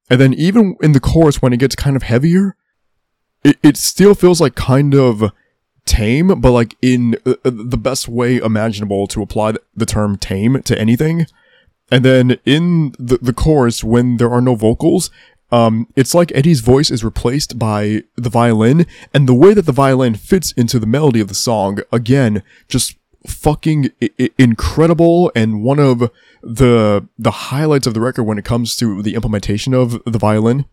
And 0.10 0.22
then 0.22 0.34
even 0.34 0.76
in 0.82 0.92
the 0.92 1.00
chorus, 1.00 1.42
when 1.42 1.54
it 1.54 1.60
gets 1.60 1.76
kind 1.76 1.96
of 1.96 2.04
heavier, 2.04 2.56
it, 3.44 3.58
it 3.64 3.78
still 3.78 4.14
feels 4.14 4.40
like 4.40 4.56
kind 4.56 4.94
of 4.94 5.32
tame, 5.86 6.40
but 6.40 6.52
like 6.52 6.76
in 6.82 7.16
uh, 7.26 7.36
uh, 7.44 7.52
the 7.54 7.78
best 7.78 8.08
way 8.08 8.38
imaginable 8.38 9.08
to 9.08 9.22
apply 9.22 9.54
the 9.76 9.86
term 9.86 10.18
tame 10.18 10.62
to 10.64 10.80
anything. 10.80 11.26
And 11.92 12.04
then 12.04 12.40
in 12.46 12.94
the, 12.98 13.20
the 13.22 13.34
chorus, 13.34 13.84
when 13.84 14.18
there 14.18 14.32
are 14.32 14.42
no 14.42 14.56
vocals, 14.56 15.12
um, 15.52 15.88
it's 15.96 16.16
like 16.16 16.32
Eddie's 16.34 16.62
voice 16.62 16.90
is 16.90 17.04
replaced 17.04 17.60
by 17.60 18.04
the 18.16 18.30
violin, 18.30 18.88
and 19.14 19.30
the 19.30 19.36
way 19.36 19.54
that 19.54 19.68
the 19.68 19.72
violin 19.72 20.16
fits 20.16 20.52
into 20.54 20.80
the 20.80 20.88
melody 20.88 21.20
of 21.20 21.28
the 21.28 21.36
song, 21.36 21.80
again, 21.92 22.42
just 22.68 22.96
fucking 23.28 23.92
I- 24.02 24.32
incredible, 24.40 25.32
and 25.36 25.64
one 25.64 25.80
of 25.80 26.10
the 26.42 27.08
the 27.20 27.32
highlights 27.32 27.86
of 27.86 27.94
the 27.94 28.02
record 28.02 28.24
when 28.24 28.40
it 28.40 28.46
comes 28.46 28.76
to 28.78 29.04
the 29.04 29.14
implementation 29.14 29.76
of 29.76 30.04
the 30.06 30.18
violin. 30.18 30.66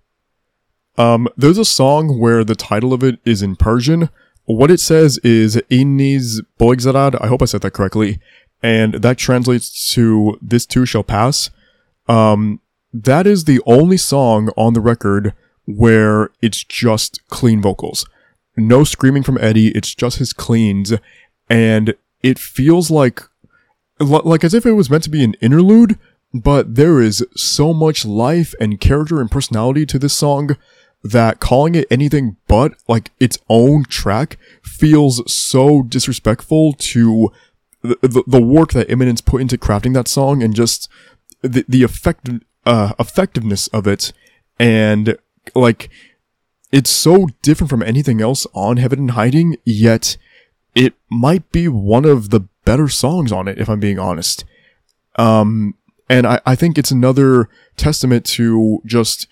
Um, 0.97 1.29
there's 1.37 1.59
a 1.59 1.65
song 1.65 2.19
where 2.19 2.43
the 2.43 2.55
title 2.57 2.93
of 2.93 3.05
it 3.05 3.19
is 3.25 3.43
in 3.43 3.57
Persian. 3.57 4.09
What 4.45 4.71
it 4.71 4.81
says 4.81 5.19
is 5.19 5.57
"Iniz 5.71 6.43
boygzarad." 6.59 7.17
I 7.21 7.27
hope 7.27 7.43
I 7.43 7.47
said 7.47 7.63
that 7.63 7.73
correctly, 7.73 8.19
and 8.63 8.95
that 8.95 9.19
translates 9.19 9.93
to 9.95 10.39
"This 10.43 10.67
too 10.67 10.87
shall 10.87 11.05
pass." 11.05 11.51
Um, 12.09 12.61
that 12.93 13.27
is 13.27 13.45
the 13.45 13.61
only 13.67 13.97
song 13.97 14.51
on 14.57 14.73
the 14.73 14.81
record 14.81 15.33
where 15.67 16.31
it's 16.43 16.65
just 16.65 17.27
clean 17.29 17.63
vocals. 17.63 18.05
No 18.57 18.83
screaming 18.85 19.23
from 19.23 19.39
Eddie, 19.39 19.69
it's 19.69 19.95
just 19.95 20.19
his 20.19 20.33
cleans, 20.33 20.93
and 21.49 21.95
it 22.23 22.39
feels 22.39 22.91
like 22.91 23.23
like 24.01 24.45
as 24.45 24.55
if 24.55 24.67
it 24.67 24.73
was 24.73 24.91
meant 24.91 25.05
to 25.05 25.11
be 25.11 25.23
an 25.23 25.35
interlude, 25.41 25.99
but 26.33 26.75
there 26.75 27.01
is 27.01 27.25
so 27.37 27.73
much 27.73 28.05
life 28.05 28.55
and 28.61 28.81
character 28.81 29.21
and 29.21 29.31
personality 29.31 29.85
to 29.87 29.99
this 29.99 30.15
song 30.15 30.57
that 31.03 31.41
calling 31.41 31.75
it 31.75 31.87
anything 31.91 32.37
but 32.47 32.75
like 32.87 33.11
its 33.19 33.39
own 33.49 33.85
track 33.85 34.37
feels 34.63 35.23
so 35.33 35.83
disrespectful 35.83 36.75
to 36.75 37.33
the, 37.83 37.97
the, 38.03 38.23
the 38.27 38.43
work 38.43 38.73
that 38.73 38.91
Imminence 38.91 39.21
put 39.21 39.41
into 39.41 39.57
crafting 39.57 39.95
that 39.95 40.09
song 40.09 40.43
and 40.43 40.55
just 40.55 40.89
the, 41.41 41.65
the 41.69 41.83
effect, 41.83 42.29
uh, 42.67 42.93
effectiveness 42.99 43.69
of 43.69 43.87
it. 43.87 44.13
And 44.59 45.17
like, 45.55 45.89
it's 46.71 46.91
so 46.91 47.29
different 47.43 47.71
from 47.71 47.83
anything 47.83 48.21
else 48.21 48.47
on 48.53 48.77
Heaven 48.77 48.99
in 49.01 49.09
Hiding, 49.09 49.57
yet 49.65 50.17
it 50.75 50.95
might 51.11 51.51
be 51.51 51.67
one 51.67 52.05
of 52.05 52.31
the 52.31 52.41
better 52.65 52.89
songs 52.89 53.33
on 53.33 53.49
it, 53.49 53.59
if 53.59 53.69
I'm 53.69 53.81
being 53.81 53.99
honest. 53.99 54.45
Um, 55.17 55.75
and 56.09 56.27
I, 56.27 56.41
I 56.47 56.55
think 56.55 56.79
it's 56.79 56.91
another 56.91 57.49
testament 57.77 58.25
to 58.27 58.83
just 58.85 59.27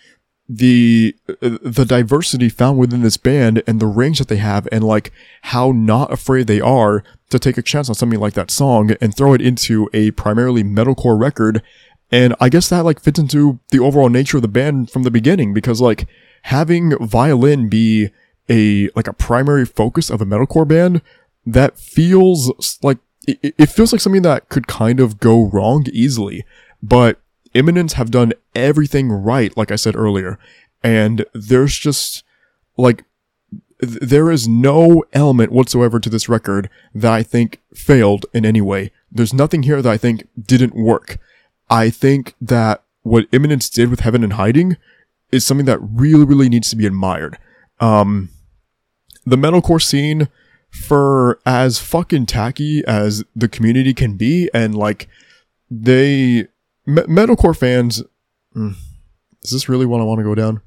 the 0.49 1.15
uh, 1.29 1.59
the 1.63 1.85
diversity 1.87 2.49
found 2.49 2.79
within 2.79 3.03
this 3.03 3.19
band 3.19 3.63
and 3.67 3.81
the 3.81 3.87
range 3.87 4.19
that 4.19 4.29
they 4.29 4.37
have 4.37 4.67
and 4.73 4.83
like 4.83 5.13
how 5.43 5.73
not 5.73 6.11
afraid 6.11 6.47
they 6.47 6.61
are 6.61 7.05
to 7.29 7.39
take 7.39 7.59
a 7.59 7.63
chance 7.63 7.89
on 7.89 7.95
something 7.95 8.19
like 8.19 8.33
that 8.33 8.51
song 8.51 8.93
and 9.01 9.15
throw 9.15 9.35
it 9.35 9.43
into 9.43 9.91
a 9.93 10.11
primarily 10.13 10.65
metalcore 10.65 11.21
record. 11.21 11.63
And 12.11 12.35
I 12.41 12.49
guess 12.49 12.71
that 12.71 12.85
like 12.85 13.01
fits 13.01 13.19
into 13.19 13.61
the 13.71 13.79
overall 13.79 14.09
nature 14.09 14.39
of 14.39 14.43
the 14.43 14.49
band 14.49 14.91
from 14.91 15.03
the 15.03 15.11
beginning 15.11 15.53
because 15.53 15.83
like 15.83 16.09
having 16.43 16.97
violin 17.07 17.69
be 17.69 18.09
a 18.49 18.89
like 18.97 19.07
a 19.07 19.13
primary 19.13 19.67
focus 19.67 20.09
of 20.09 20.23
a 20.23 20.27
metalcore 20.27 20.67
band 20.67 21.03
that 21.45 21.79
feels 21.79 22.79
like 22.83 22.97
it, 23.27 23.55
it 23.59 23.67
feels 23.67 23.93
like 23.93 24.01
something 24.01 24.23
that 24.23 24.49
could 24.49 24.67
kind 24.67 25.01
of 25.01 25.21
go 25.21 25.45
wrong 25.45 25.85
easily. 25.93 26.47
But 26.83 27.21
Imminence 27.55 27.95
have 27.95 28.11
done 28.11 28.33
everything 28.55 29.11
right, 29.11 29.57
like 29.57 29.71
I 29.71 29.77
said 29.77 29.97
earlier. 29.97 30.39
And 30.83 31.25
there's 31.35 31.77
just, 31.77 32.23
like, 32.77 33.05
th- 33.81 34.01
there 34.01 34.31
is 34.31 34.47
no 34.47 35.05
element 35.13 35.53
whatsoever 35.53 35.99
to 36.01 36.11
this 36.11 36.29
record 36.29 36.71
that 36.95 37.13
I 37.13 37.23
think 37.23 37.61
failed 37.75 38.27
in 38.33 38.45
any 38.45 38.61
way. 38.61 38.93
There's 39.11 39.35
nothing 39.35 39.63
here 39.63 39.83
that 39.83 39.93
I 39.93 39.97
think 39.97 40.29
didn't 40.41 40.77
work. 40.77 41.19
I 41.71 41.91
think 41.91 42.35
that 42.41 42.83
what 43.03 43.27
Imminence 43.33 43.69
did 43.71 43.91
with 43.91 44.01
Heaven 44.01 44.23
in 44.23 44.33
Hiding 44.33 44.77
is 45.33 45.45
something 45.45 45.67
that 45.67 45.81
really, 45.81 46.25
really 46.25 46.49
needs 46.49 46.71
to 46.71 46.77
be 46.77 46.87
admired. 46.87 47.39
Um, 47.81 48.31
the 49.25 49.37
metalcore 49.37 49.83
scene, 49.83 50.29
for 50.71 51.39
as 51.47 51.79
fucking 51.79 52.27
tacky 52.27 52.83
as 52.87 53.25
the 53.35 53.49
community 53.49 53.95
can 53.95 54.17
be, 54.17 54.51
and 54.53 54.75
like, 54.75 55.09
they 55.71 56.47
me- 56.89 57.03
metalcore 57.03 57.57
fans. 57.57 58.03
Hmm, 58.53 58.71
is 59.45 59.51
this 59.53 59.69
really 59.69 59.87
what 59.87 60.01
I 60.01 60.05
want 60.05 60.19
to 60.19 60.25
go 60.25 60.35
down? 60.35 60.61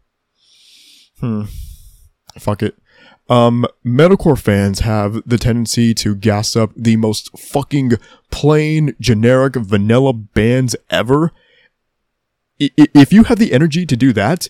Hmm. 1.19 1.43
Fuck 2.39 2.63
it. 2.63 2.75
Um, 3.29 3.65
metalcore 3.85 4.39
fans 4.39 4.79
have 4.79 5.21
the 5.25 5.37
tendency 5.37 5.93
to 5.95 6.15
gas 6.15 6.55
up 6.55 6.71
the 6.75 6.95
most 6.97 7.37
fucking 7.37 7.93
plain, 8.29 8.95
generic, 8.99 9.55
vanilla 9.55 10.13
bands 10.13 10.75
ever. 10.89 11.31
I- 12.61 12.71
if 12.77 13.11
you 13.13 13.23
have 13.25 13.39
the 13.39 13.53
energy 13.53 13.85
to 13.85 13.95
do 13.95 14.13
that, 14.13 14.49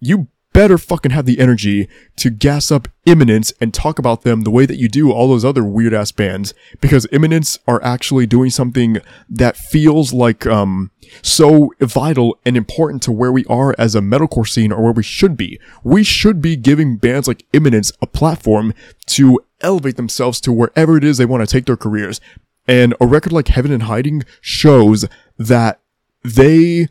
you 0.00 0.28
better 0.56 0.78
fucking 0.78 1.10
have 1.10 1.26
the 1.26 1.38
energy 1.38 1.86
to 2.16 2.30
gas 2.30 2.70
up 2.70 2.88
Imminence 3.04 3.52
and 3.60 3.74
talk 3.74 3.98
about 3.98 4.22
them 4.22 4.40
the 4.40 4.50
way 4.50 4.64
that 4.64 4.78
you 4.78 4.88
do 4.88 5.12
all 5.12 5.28
those 5.28 5.44
other 5.44 5.62
weird 5.62 5.92
ass 5.92 6.12
bands 6.12 6.54
because 6.80 7.06
Imminence 7.12 7.58
are 7.68 7.82
actually 7.84 8.24
doing 8.24 8.48
something 8.48 8.96
that 9.28 9.54
feels 9.54 10.14
like 10.14 10.46
um 10.46 10.90
so 11.20 11.74
vital 11.80 12.38
and 12.46 12.56
important 12.56 13.02
to 13.02 13.12
where 13.12 13.30
we 13.30 13.44
are 13.50 13.74
as 13.78 13.94
a 13.94 14.00
metalcore 14.00 14.48
scene 14.48 14.72
or 14.72 14.82
where 14.82 14.92
we 14.92 15.02
should 15.02 15.36
be. 15.36 15.60
We 15.84 16.02
should 16.02 16.40
be 16.40 16.56
giving 16.56 16.96
bands 16.96 17.28
like 17.28 17.44
Imminence 17.52 17.92
a 18.00 18.06
platform 18.06 18.72
to 19.08 19.38
elevate 19.60 19.96
themselves 19.96 20.40
to 20.40 20.52
wherever 20.52 20.96
it 20.96 21.04
is 21.04 21.18
they 21.18 21.26
want 21.26 21.46
to 21.46 21.52
take 21.52 21.66
their 21.66 21.76
careers. 21.76 22.18
And 22.66 22.94
a 22.98 23.06
record 23.06 23.32
like 23.32 23.48
Heaven 23.48 23.72
in 23.72 23.80
Hiding 23.80 24.22
shows 24.40 25.04
that 25.36 25.80
they 26.24 26.88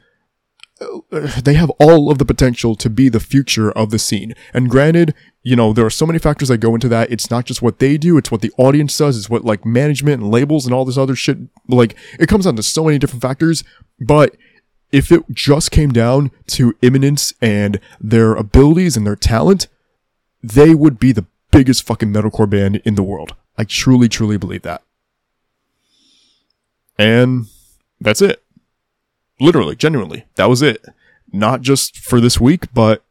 they 1.09 1.53
have 1.53 1.69
all 1.71 2.11
of 2.11 2.17
the 2.17 2.25
potential 2.25 2.75
to 2.75 2.89
be 2.89 3.07
the 3.07 3.19
future 3.19 3.71
of 3.71 3.91
the 3.91 3.99
scene. 3.99 4.33
And 4.53 4.69
granted, 4.69 5.13
you 5.41 5.55
know, 5.55 5.71
there 5.71 5.85
are 5.85 5.91
so 5.91 6.05
many 6.05 6.19
factors 6.19 6.49
that 6.49 6.57
go 6.57 6.73
into 6.73 6.89
that. 6.89 7.11
It's 7.11 7.31
not 7.31 7.45
just 7.45 7.61
what 7.61 7.79
they 7.79 7.97
do, 7.97 8.17
it's 8.17 8.31
what 8.31 8.41
the 8.41 8.51
audience 8.57 8.97
does, 8.97 9.17
it's 9.17 9.29
what 9.29 9.45
like 9.45 9.65
management 9.65 10.21
and 10.21 10.31
labels 10.31 10.65
and 10.65 10.73
all 10.73 10.83
this 10.83 10.97
other 10.97 11.15
shit. 11.15 11.37
Like, 11.67 11.95
it 12.19 12.27
comes 12.27 12.45
down 12.45 12.57
to 12.57 12.63
so 12.63 12.83
many 12.83 12.97
different 12.97 13.21
factors. 13.21 13.63
But 13.99 14.35
if 14.91 15.11
it 15.11 15.23
just 15.31 15.71
came 15.71 15.91
down 15.91 16.31
to 16.47 16.75
Imminence 16.81 17.33
and 17.41 17.79
their 17.99 18.35
abilities 18.35 18.97
and 18.97 19.07
their 19.07 19.15
talent, 19.15 19.67
they 20.43 20.75
would 20.75 20.99
be 20.99 21.11
the 21.11 21.25
biggest 21.51 21.83
fucking 21.83 22.11
metalcore 22.11 22.49
band 22.49 22.81
in 22.83 22.95
the 22.95 23.03
world. 23.03 23.33
I 23.57 23.63
truly, 23.63 24.09
truly 24.09 24.37
believe 24.37 24.63
that. 24.63 24.83
And 26.97 27.45
that's 28.01 28.21
it 28.21 28.44
literally, 29.39 29.75
genuinely, 29.75 30.25
that 30.35 30.49
was 30.49 30.61
it. 30.61 30.83
Not 31.31 31.61
just 31.61 31.97
for 31.97 32.21
this 32.21 32.39
week, 32.39 32.73
but 32.73 33.03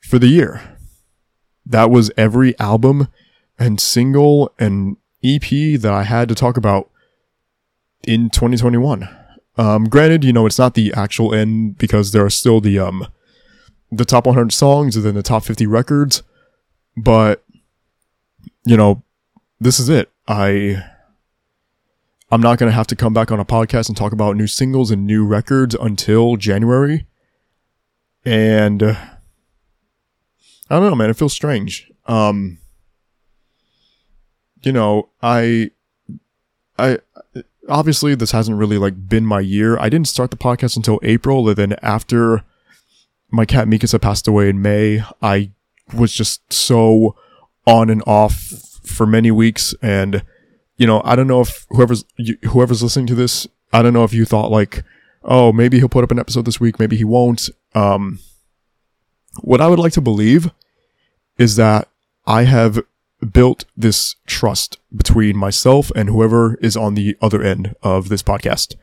for 0.00 0.18
the 0.18 0.28
year. 0.28 0.76
That 1.64 1.90
was 1.90 2.10
every 2.16 2.58
album 2.58 3.08
and 3.58 3.80
single 3.80 4.52
and 4.58 4.96
EP 5.22 5.80
that 5.80 5.92
I 5.92 6.02
had 6.02 6.28
to 6.28 6.34
talk 6.34 6.56
about 6.56 6.90
in 8.06 8.30
2021. 8.30 9.08
Um, 9.56 9.84
granted, 9.84 10.24
you 10.24 10.32
know, 10.32 10.46
it's 10.46 10.58
not 10.58 10.74
the 10.74 10.92
actual 10.94 11.34
end 11.34 11.78
because 11.78 12.12
there 12.12 12.24
are 12.24 12.30
still 12.30 12.60
the, 12.60 12.78
um, 12.78 13.06
the 13.90 14.04
top 14.04 14.26
100 14.26 14.52
songs 14.52 14.96
and 14.96 15.04
then 15.04 15.14
the 15.14 15.22
top 15.22 15.44
50 15.44 15.66
records, 15.66 16.22
but, 16.96 17.44
you 18.64 18.76
know, 18.76 19.02
this 19.60 19.78
is 19.78 19.88
it. 19.88 20.10
I, 20.26 20.82
I'm 22.30 22.40
not 22.40 22.58
going 22.58 22.70
to 22.70 22.74
have 22.74 22.86
to 22.88 22.96
come 22.96 23.12
back 23.12 23.32
on 23.32 23.40
a 23.40 23.44
podcast 23.44 23.88
and 23.88 23.96
talk 23.96 24.12
about 24.12 24.36
new 24.36 24.46
singles 24.46 24.90
and 24.90 25.06
new 25.06 25.26
records 25.26 25.74
until 25.74 26.36
January. 26.36 27.06
And 28.24 28.82
uh, 28.82 28.94
I 30.68 30.76
don't 30.76 30.88
know, 30.88 30.94
man. 30.94 31.10
It 31.10 31.16
feels 31.16 31.32
strange. 31.32 31.90
Um, 32.06 32.58
you 34.62 34.70
know, 34.72 35.08
I, 35.20 35.70
I, 36.78 36.98
obviously 37.68 38.14
this 38.14 38.30
hasn't 38.30 38.58
really 38.58 38.78
like 38.78 39.08
been 39.08 39.26
my 39.26 39.40
year. 39.40 39.76
I 39.78 39.88
didn't 39.88 40.08
start 40.08 40.30
the 40.30 40.36
podcast 40.36 40.76
until 40.76 41.00
April. 41.02 41.48
And 41.48 41.56
then 41.56 41.76
after 41.82 42.44
my 43.30 43.44
cat 43.44 43.66
Mikasa 43.66 44.00
passed 44.00 44.28
away 44.28 44.48
in 44.48 44.62
May, 44.62 45.02
I 45.20 45.50
was 45.92 46.12
just 46.12 46.52
so 46.52 47.16
on 47.66 47.90
and 47.90 48.02
off 48.06 48.34
for 48.84 49.06
many 49.06 49.30
weeks 49.30 49.74
and 49.82 50.22
you 50.80 50.86
know, 50.86 51.02
I 51.04 51.14
don't 51.16 51.26
know 51.32 51.42
if 51.42 51.66
whoever's 51.70 52.04
you- 52.16 52.38
whoever's 52.50 52.82
listening 52.82 53.06
to 53.12 53.14
this, 53.22 53.46
I 53.72 53.82
don't 53.82 53.92
know 53.96 54.04
if 54.04 54.14
you 54.14 54.24
thought 54.24 54.50
like, 54.60 54.82
oh, 55.22 55.52
maybe 55.52 55.78
he'll 55.78 55.88
put 55.96 56.04
up 56.04 56.10
an 56.10 56.18
episode 56.18 56.44
this 56.46 56.60
week, 56.60 56.78
maybe 56.80 56.96
he 56.96 57.04
won't. 57.04 57.42
Um, 57.74 58.18
what 59.42 59.60
I 59.60 59.68
would 59.68 59.78
like 59.78 59.92
to 59.92 60.00
believe 60.00 60.50
is 61.38 61.56
that 61.56 61.88
I 62.26 62.44
have 62.44 62.80
built 63.32 63.64
this 63.76 64.16
trust 64.26 64.78
between 64.94 65.36
myself 65.36 65.92
and 65.94 66.08
whoever 66.08 66.56
is 66.62 66.76
on 66.76 66.94
the 66.94 67.16
other 67.20 67.42
end 67.42 67.74
of 67.82 68.08
this 68.08 68.22
podcast. 68.22 68.74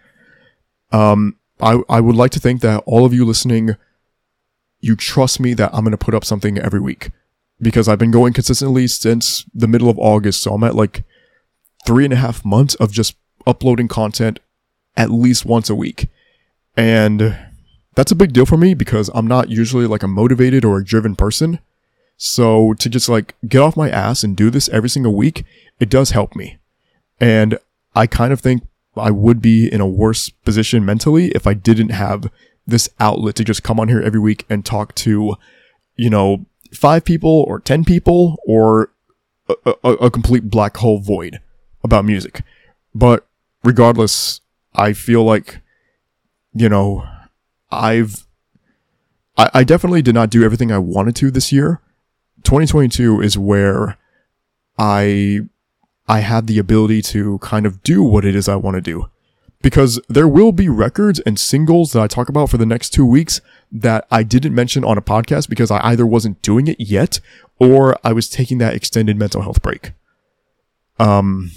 Um, 0.92 1.38
I 1.60 1.82
I 1.90 2.00
would 2.02 2.16
like 2.16 2.32
to 2.32 2.40
think 2.40 2.62
that 2.62 2.84
all 2.86 3.04
of 3.06 3.14
you 3.14 3.26
listening, 3.26 3.76
you 4.80 4.96
trust 4.96 5.40
me 5.40 5.56
that 5.56 5.72
I'm 5.74 5.84
going 5.84 5.92
to 6.00 6.06
put 6.06 6.14
up 6.14 6.24
something 6.26 6.58
every 6.60 6.80
week. 6.80 7.10
because 7.60 7.88
I've 7.90 7.98
been 7.98 8.12
going 8.12 8.34
consistently 8.34 8.86
since 8.88 9.44
the 9.62 9.68
middle 9.68 9.90
of 9.90 9.98
August. 9.98 10.42
So 10.44 10.54
I'm 10.54 10.64
at 10.64 10.76
like 10.76 11.04
three 11.88 12.04
and 12.04 12.14
a 12.14 12.18
half 12.18 12.44
months 12.44 12.76
of 12.76 12.92
just 12.92 13.16
uploading 13.48 13.88
content 13.88 14.42
at 14.98 15.10
least 15.10 15.46
once 15.46 15.70
a 15.70 15.76
week. 15.76 16.10
And 16.76 17.40
that's 17.96 18.12
a 18.12 18.16
big 18.16 18.34
deal 18.34 18.46
for 18.46 18.58
me 18.58 18.74
because 18.74 19.10
I'm 19.16 19.26
not 19.26 19.50
usually 19.50 19.88
like 19.88 20.04
a 20.04 20.08
motivated 20.08 20.66
or 20.66 20.78
a 20.78 20.84
driven 20.84 21.16
person. 21.16 21.60
So 22.18 22.74
to 22.74 22.90
just 22.90 23.08
like 23.08 23.36
get 23.48 23.62
off 23.62 23.78
my 23.78 23.90
ass 23.90 24.22
and 24.24 24.36
do 24.36 24.50
this 24.50 24.68
every 24.68 24.90
single 24.90 25.16
week, 25.16 25.46
it 25.80 25.90
does 25.90 26.10
help 26.10 26.36
me. 26.36 26.58
And 27.22 27.58
I 27.96 28.06
kind 28.06 28.34
of 28.34 28.42
think 28.42 28.64
I 28.98 29.10
would 29.10 29.42
be 29.42 29.72
in 29.72 29.80
a 29.80 29.88
worse 29.88 30.28
position 30.30 30.84
mentally 30.84 31.30
if 31.30 31.48
I 31.48 31.54
didn't 31.54 31.90
have 31.90 32.30
this 32.66 32.90
outlet 33.00 33.36
to 33.38 33.46
just 33.46 33.64
come 33.64 33.80
on 33.80 33.88
here 33.88 34.02
every 34.02 34.20
week 34.20 34.46
and 34.50 34.66
talk 34.66 34.94
to, 34.96 35.38
you 35.96 36.10
know, 36.10 36.46
five 36.74 37.06
people 37.06 37.46
or 37.48 37.62
10 37.62 37.86
people 37.86 38.36
or 38.46 38.92
a, 39.48 39.74
a, 39.86 39.92
a 39.94 40.12
complete 40.12 40.50
black 40.50 40.76
hole 40.76 41.00
void 41.00 41.40
about 41.88 42.06
music. 42.06 42.44
But 42.94 43.26
regardless, 43.64 44.42
I 44.76 44.94
feel 44.94 45.24
like, 45.24 45.62
you 46.54 46.70
know, 46.70 47.08
I've, 47.72 48.28
I, 49.38 49.50
I 49.54 49.64
definitely 49.64 50.02
did 50.02 50.14
not 50.14 50.30
do 50.30 50.44
everything 50.44 50.72
I 50.72 50.78
wanted 50.78 51.16
to 51.18 51.32
this 51.32 51.52
year. 51.52 51.82
2022 52.44 53.22
is 53.22 53.38
where 53.38 53.98
I, 54.78 55.42
I 56.08 56.20
had 56.20 56.48
the 56.48 56.60
ability 56.60 57.02
to 57.04 57.40
kind 57.40 57.66
of 57.66 57.82
do 57.84 58.04
what 58.04 58.26
it 58.26 58.36
is 58.36 58.48
I 58.48 58.56
want 58.56 58.76
to 58.76 58.82
do. 58.82 59.10
Because 59.62 60.00
there 60.08 60.28
will 60.28 60.52
be 60.52 60.70
records 60.70 61.20
and 61.22 61.40
singles 61.40 61.92
that 61.92 62.02
I 62.02 62.08
talk 62.08 62.30
about 62.30 62.50
for 62.50 62.58
the 62.58 62.66
next 62.66 62.92
two 62.92 63.06
weeks 63.06 63.42
that 63.72 64.06
I 64.12 64.22
didn't 64.22 64.54
mention 64.54 64.86
on 64.86 65.00
a 65.00 65.02
podcast 65.02 65.50
because 65.50 65.72
I 65.72 65.80
either 65.84 66.06
wasn't 66.06 66.42
doing 66.44 66.68
it 66.68 66.80
yet 66.80 67.20
or 67.60 67.98
I 68.04 68.14
was 68.14 68.30
taking 68.30 68.60
that 68.60 68.76
extended 68.76 69.18
mental 69.18 69.42
health 69.42 69.64
break. 69.64 69.94
Um, 71.00 71.52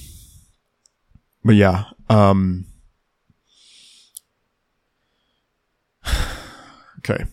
but 1.45 1.55
yeah, 1.55 1.84
um, 2.09 2.66
okay. 6.99 7.24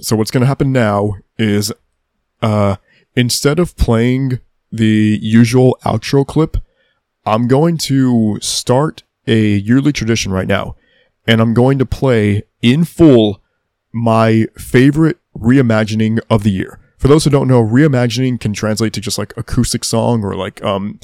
So 0.00 0.16
what's 0.16 0.30
going 0.30 0.40
to 0.42 0.46
happen 0.46 0.72
now 0.72 1.14
is, 1.38 1.72
uh, 2.40 2.76
instead 3.14 3.58
of 3.58 3.76
playing 3.76 4.40
the 4.72 5.18
usual 5.20 5.78
outro 5.84 6.26
clip, 6.26 6.56
I'm 7.26 7.48
going 7.48 7.76
to 7.78 8.38
start 8.40 9.02
a 9.26 9.38
yearly 9.38 9.92
tradition 9.92 10.32
right 10.32 10.48
now. 10.48 10.76
And 11.26 11.40
I'm 11.40 11.54
going 11.54 11.78
to 11.78 11.86
play 11.86 12.44
in 12.62 12.84
full 12.84 13.42
my 13.92 14.46
favorite 14.56 15.18
reimagining 15.36 16.18
of 16.30 16.42
the 16.42 16.50
year. 16.50 16.79
For 17.00 17.08
those 17.08 17.24
who 17.24 17.30
don't 17.30 17.48
know, 17.48 17.64
reimagining 17.64 18.38
can 18.38 18.52
translate 18.52 18.92
to 18.92 19.00
just 19.00 19.16
like 19.16 19.32
acoustic 19.34 19.84
song 19.84 20.22
or 20.22 20.36
like 20.36 20.62
um 20.62 21.00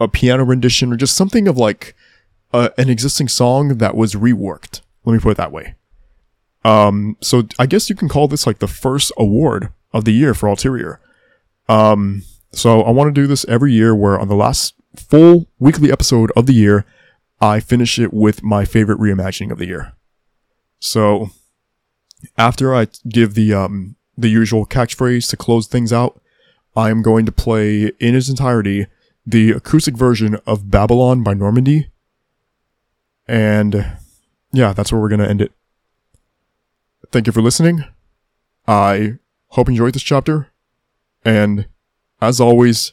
a 0.00 0.08
piano 0.08 0.44
rendition 0.44 0.92
or 0.92 0.96
just 0.96 1.16
something 1.16 1.46
of 1.46 1.56
like 1.56 1.94
an 2.52 2.90
existing 2.90 3.28
song 3.28 3.78
that 3.78 3.94
was 3.94 4.14
reworked. 4.14 4.80
Let 5.04 5.12
me 5.12 5.20
put 5.20 5.30
it 5.30 5.36
that 5.36 5.52
way. 5.52 5.76
Um, 6.64 7.16
so 7.20 7.44
I 7.56 7.66
guess 7.66 7.88
you 7.88 7.94
can 7.94 8.08
call 8.08 8.26
this 8.26 8.48
like 8.48 8.58
the 8.58 8.66
first 8.66 9.12
award 9.16 9.72
of 9.92 10.04
the 10.04 10.12
year 10.12 10.34
for 10.34 10.48
Ulterior. 10.48 10.98
Um, 11.68 12.24
so 12.50 12.82
I 12.82 12.90
want 12.90 13.14
to 13.14 13.20
do 13.20 13.28
this 13.28 13.44
every 13.44 13.72
year 13.72 13.94
where 13.94 14.18
on 14.18 14.26
the 14.26 14.34
last 14.34 14.74
full 14.96 15.46
weekly 15.60 15.92
episode 15.92 16.32
of 16.34 16.46
the 16.46 16.52
year, 16.52 16.84
I 17.40 17.60
finish 17.60 17.96
it 18.00 18.12
with 18.12 18.42
my 18.42 18.64
favorite 18.64 18.98
reimagining 18.98 19.52
of 19.52 19.58
the 19.58 19.66
year. 19.66 19.92
So 20.80 21.30
after 22.36 22.74
I 22.74 22.88
give 23.08 23.34
the 23.34 23.54
um 23.54 23.94
the 24.18 24.28
usual 24.28 24.66
catchphrase 24.66 25.30
to 25.30 25.36
close 25.36 25.68
things 25.68 25.92
out, 25.92 26.20
I 26.76 26.90
am 26.90 27.02
going 27.02 27.24
to 27.24 27.32
play 27.32 27.92
in 28.00 28.16
its 28.16 28.28
entirety 28.28 28.86
the 29.24 29.52
acoustic 29.52 29.96
version 29.96 30.38
of 30.46 30.70
Babylon 30.70 31.22
by 31.22 31.34
Normandie. 31.34 31.90
And 33.26 33.96
yeah, 34.52 34.72
that's 34.72 34.90
where 34.90 35.00
we're 35.00 35.08
going 35.08 35.20
to 35.20 35.28
end 35.28 35.40
it. 35.40 35.52
Thank 37.12 37.26
you 37.26 37.32
for 37.32 37.42
listening. 37.42 37.84
I 38.66 39.18
hope 39.48 39.68
you 39.68 39.72
enjoyed 39.72 39.94
this 39.94 40.02
chapter. 40.02 40.48
And 41.24 41.68
as 42.20 42.40
always, 42.40 42.92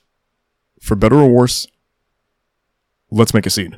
for 0.79 0.95
better 0.95 1.15
or 1.15 1.29
worse, 1.29 1.67
let's 3.09 3.33
make 3.33 3.45
a 3.45 3.49
scene. 3.49 3.77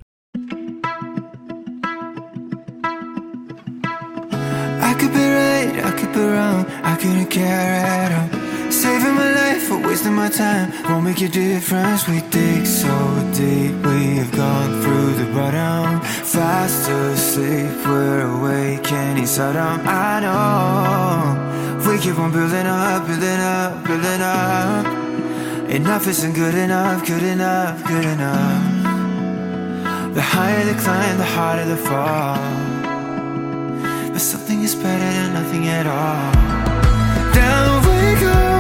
I 4.79 4.95
could 4.99 5.13
be 5.13 5.19
right, 5.19 5.81
I 5.83 5.91
could 5.91 6.11
be 6.13 6.19
wrong, 6.19 6.65
couldn't 6.97 7.27
care 7.27 7.85
at 7.85 8.11
all. 8.17 8.71
Saving 8.71 9.15
my 9.15 9.31
life 9.31 9.71
or 9.71 9.79
wasting 9.87 10.13
my 10.13 10.29
time 10.29 10.71
won't 10.89 11.03
make 11.03 11.21
a 11.21 11.29
difference. 11.29 12.07
We 12.07 12.21
dig 12.29 12.65
so 12.65 12.93
deep, 13.33 13.75
we 13.85 14.17
have 14.17 14.31
gone 14.31 14.81
through 14.81 15.13
the 15.21 15.27
bottom. 15.33 16.01
Fast 16.01 16.89
asleep, 16.89 17.71
we're 17.85 18.21
awake 18.21 18.91
and 18.91 19.19
inside. 19.19 19.55
I 19.55 20.19
know 20.25 21.47
we 21.85 21.97
keep 21.99 22.17
on 22.19 22.31
building 22.31 22.67
up, 22.67 23.07
building 23.07 23.41
up, 23.57 23.83
building 23.85 24.21
up. 24.21 24.85
Enough 25.69 26.07
isn't 26.07 26.33
good 26.33 26.55
enough, 26.55 27.05
good 27.05 27.23
enough, 27.23 27.83
good 27.85 28.05
enough. 28.05 28.63
The 30.15 30.21
higher 30.21 30.63
the 30.65 30.75
climb, 30.81 31.17
the 31.17 31.25
harder 31.25 31.65
the 31.65 31.77
fall. 31.77 32.37
But 34.11 34.21
something 34.21 34.61
is 34.61 34.75
better 34.75 35.11
than 35.17 35.33
nothing 35.33 35.67
at 35.67 35.85
all. 35.85 36.56
Down 37.47 37.81
we 37.87 37.99
go, 38.19 38.56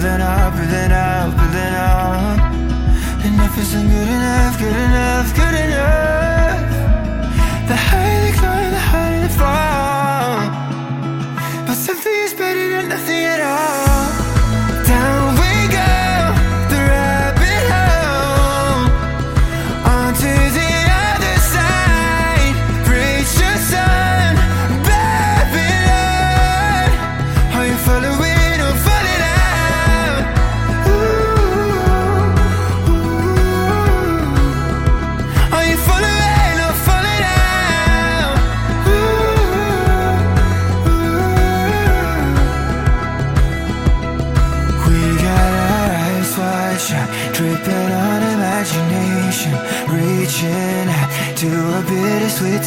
building 0.00 0.22
up, 0.22 0.54
building 0.56 0.92
up, 0.92 1.36
building 1.36 1.74
up. 1.74 2.38
Enough 3.22 3.58
isn't 3.58 3.88
good 3.88 4.08
enough, 4.08 4.58
good 4.58 4.68
enough, 4.68 5.36
good 5.36 5.54
enough. 5.54 5.99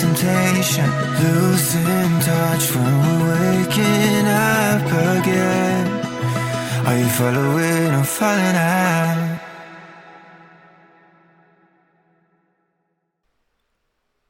Temptation, 0.04 0.90
losing 1.22 2.12
touch 2.20 2.76
when 2.76 2.94
we're 3.02 3.28
waking 3.40 4.26
up 4.28 4.86
again. 5.18 5.88
Are 6.86 6.98
you 6.98 7.10
following 7.10 7.94
or 7.94 8.04
falling 8.04 8.56
out? 8.56 9.40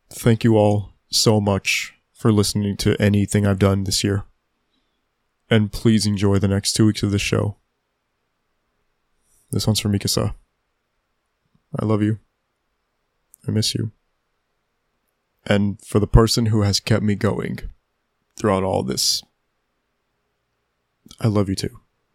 Thank 0.10 0.44
you 0.44 0.58
all 0.58 0.94
so 1.10 1.42
much 1.42 1.94
for 2.14 2.32
listening 2.32 2.78
to 2.78 2.96
anything 3.02 3.46
I've 3.46 3.60
done 3.60 3.84
this 3.84 4.04
year. 4.04 4.24
And 5.50 5.72
please 5.72 6.06
enjoy 6.06 6.40
the 6.40 6.48
next 6.48 6.74
two 6.74 6.86
weeks 6.86 7.04
of 7.04 7.12
this 7.12 7.22
show. 7.22 7.58
This 9.52 9.68
one's 9.68 9.80
for 9.80 9.90
Mikasa. 9.90 10.34
I 11.80 11.86
love 11.86 12.02
you. 12.02 12.20
I 13.48 13.52
miss 13.52 13.76
you. 13.76 13.92
And 15.46 15.80
for 15.86 16.00
the 16.00 16.08
person 16.08 16.48
who 16.48 16.62
has 16.62 16.80
kept 16.80 17.04
me 17.04 17.16
going 17.16 17.60
throughout 18.38 18.64
all 18.64 18.84
this, 18.84 19.22
I 21.20 21.28
love 21.28 21.50
you 21.50 21.56
too. 21.56 21.83